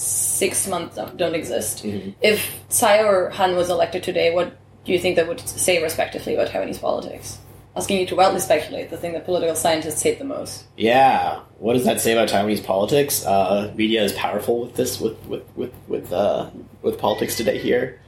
[0.00, 1.84] six months don't, exist.
[2.20, 6.34] If Tsai or Han was elected today, what do you think that would say respectively
[6.34, 7.38] about Taiwanese politics?
[7.76, 10.64] Asking you to wildly speculate, the thing that political scientists hate the most.
[10.76, 11.40] Yeah.
[11.58, 13.24] What does that say about Taiwanese politics?
[13.24, 16.50] Uh, media is powerful with this, with with with with, uh,
[16.82, 18.00] with politics today here.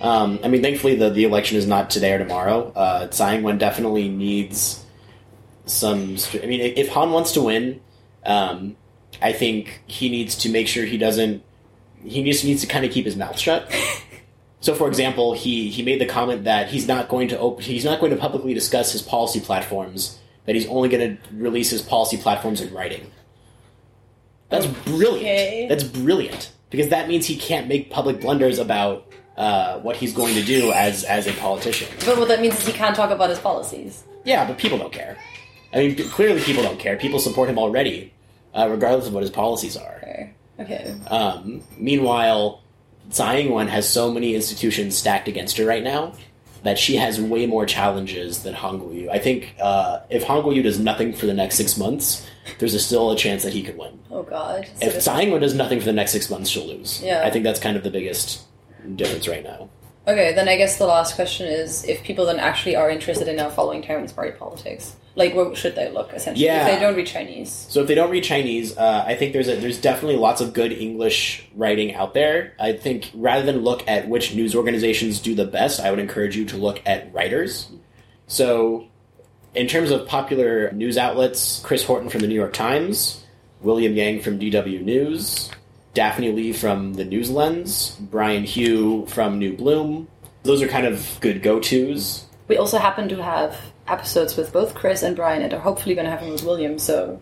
[0.00, 2.72] Um, I mean, thankfully, the, the election is not today or tomorrow.
[2.74, 4.84] Uh, Tsai Ing-wen definitely needs
[5.66, 6.16] some.
[6.42, 7.80] I mean, if if Han wants to win,
[8.26, 8.76] um,
[9.22, 11.42] I think he needs to make sure he doesn't.
[12.04, 13.70] He just needs to kind of keep his mouth shut.
[14.64, 17.84] So, for example, he, he made the comment that he's not going to op- he's
[17.84, 20.18] not going to publicly discuss his policy platforms.
[20.46, 23.10] That he's only going to release his policy platforms in writing.
[24.48, 25.20] That's brilliant.
[25.20, 25.66] Okay.
[25.68, 30.34] That's brilliant because that means he can't make public blunders about uh, what he's going
[30.34, 31.88] to do as as a politician.
[32.06, 34.04] But what that means is he can't talk about his policies.
[34.24, 35.18] Yeah, but people don't care.
[35.74, 36.96] I mean, clearly people don't care.
[36.96, 38.14] People support him already,
[38.54, 39.96] uh, regardless of what his policies are.
[40.02, 40.34] Okay.
[40.60, 40.94] Okay.
[41.08, 42.62] Um, meanwhile,
[43.10, 46.14] Tsai Ing-wen has so many institutions stacked against her right now
[46.62, 49.10] that she has way more challenges than Han Guoyu.
[49.10, 52.26] I think uh, if Han Guoyu does nothing for the next six months,
[52.58, 53.98] there's a still a chance that he could win.
[54.10, 54.66] Oh God.
[54.80, 57.02] If Tsai Ing-wen does nothing for the next six months, she'll lose.
[57.02, 57.22] Yeah.
[57.24, 58.42] I think that's kind of the biggest
[58.96, 59.68] difference right now.
[60.06, 63.36] Okay, then I guess the last question is if people then actually are interested in
[63.36, 66.44] now following Taiwan's party politics, like what should they look essentially?
[66.44, 66.66] Yeah.
[66.66, 67.50] If they don't read Chinese.
[67.68, 70.52] So if they don't read Chinese, uh, I think there's a, there's definitely lots of
[70.52, 72.54] good English writing out there.
[72.58, 76.36] I think rather than look at which news organizations do the best, I would encourage
[76.36, 77.70] you to look at writers.
[78.26, 78.88] So,
[79.54, 83.24] in terms of popular news outlets, Chris Horton from the New York Times,
[83.60, 85.50] William Yang from DW News,
[85.92, 90.08] Daphne Lee from the News Lens, Brian Hioe from New Bloom.
[90.42, 92.24] Those are kind of good go-tos.
[92.48, 93.56] We also happen to have
[93.88, 96.78] episodes with both Chris and Brian, and are hopefully going to have one with William.
[96.78, 97.20] So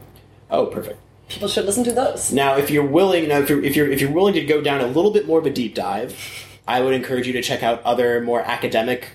[0.51, 0.99] Oh, perfect.
[1.29, 2.33] people should listen to those.
[2.33, 4.81] Now, if you're willing, now if you're if you're if you're willing to go down
[4.81, 6.17] a little bit more of a deep dive,
[6.69, 9.09] I would encourage you to check out other more academic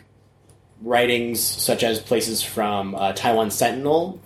[0.82, 4.20] writings, such as places from uh, Taiwan Sentinel.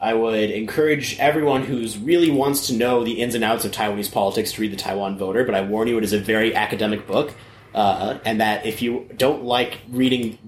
[0.00, 4.12] I would encourage everyone who's really wants to know the ins and outs of Taiwanese
[4.12, 7.06] politics to read the Taiwan Voter, but I warn you, it is a very academic
[7.06, 7.32] book.
[7.74, 10.38] uh, and that if you don't like reading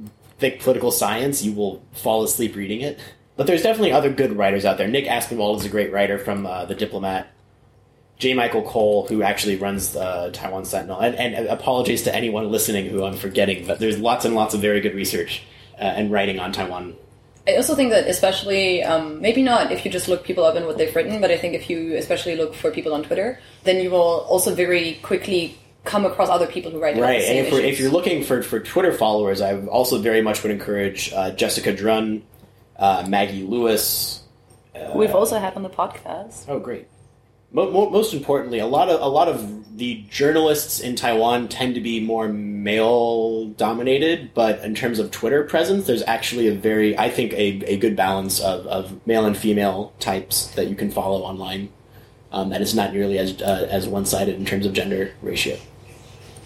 [0.41, 2.99] thick political science, you will fall asleep reading it.
[3.37, 4.89] But there's definitely other good writers out there.
[4.89, 7.29] Nick Aspinwall is a great writer from uh, The Diplomat.
[8.19, 8.35] J.
[8.35, 13.03] Michael Cole, who actually runs uh, Taiwan Sentinel, and, and apologies to anyone listening who
[13.03, 15.43] I'm forgetting, but there's lots and lots of very good research
[15.79, 16.97] uh, and writing on Taiwan.
[17.49, 20.67] I also think that especially um, maybe not if you just look people up and
[20.67, 23.83] what they've written, but I think if you especially look for people on Twitter, then
[23.83, 27.23] you will also very quickly come across other people who write about right.
[27.23, 31.13] And if, if you're looking for, for Twitter followers, I also very much would encourage
[31.13, 32.23] uh, Jessica Drun,
[32.77, 34.23] uh, Maggie Lewis.
[34.75, 36.45] who we've also had on the podcast.
[36.49, 36.87] Oh, great.
[37.53, 41.75] Mo- mo- most importantly, a lot of a lot of the journalists in Taiwan tend
[41.75, 46.97] to be more male dominated, but in terms of Twitter presence, there's actually a very,
[46.99, 50.91] I think, a, a good balance of, of male and female types that you can
[50.91, 51.71] follow online.
[52.33, 55.59] Um, that is not nearly as uh, as one sided in terms of gender ratio.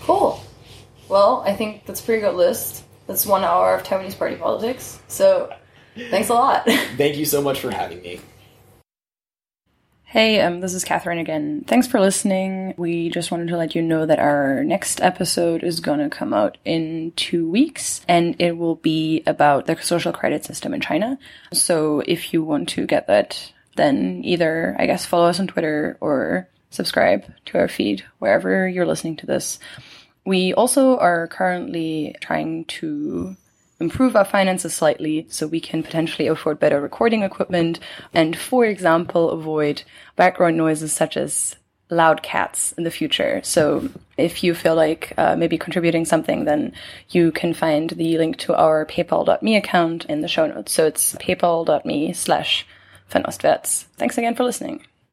[0.00, 0.42] Cool.
[1.08, 2.84] Well, I think that's a pretty good list.
[3.06, 4.98] That's one hour of Taiwanese party politics.
[5.08, 5.54] So,
[5.94, 6.64] thanks a lot.
[6.96, 8.20] Thank you so much for having me.
[10.14, 11.64] Hey, um, this is Catherine again.
[11.66, 12.72] Thanks for listening.
[12.76, 16.56] We just wanted to let you know that our next episode is gonna come out
[16.64, 21.18] in two weeks, and it will be about the social credit system in China.
[21.52, 25.96] So if you want to get that, then either, I guess, follow us on Twitter
[26.00, 29.58] or subscribe to our feed wherever you're listening to this.
[30.24, 33.36] We also are currently trying to
[33.80, 37.78] improve our finances slightly so we can potentially afford better recording equipment
[38.12, 39.82] and, for example, avoid
[40.16, 41.56] background noises such as
[41.90, 43.40] loud cats in the future.
[43.44, 46.72] So if you feel like uh, maybe contributing something, then
[47.10, 50.72] you can find the link to our paypal.me account in the show notes.
[50.72, 52.66] So it's paypal.me slash
[53.10, 53.84] Fernostwärts.
[53.96, 54.84] Thanks again for listening.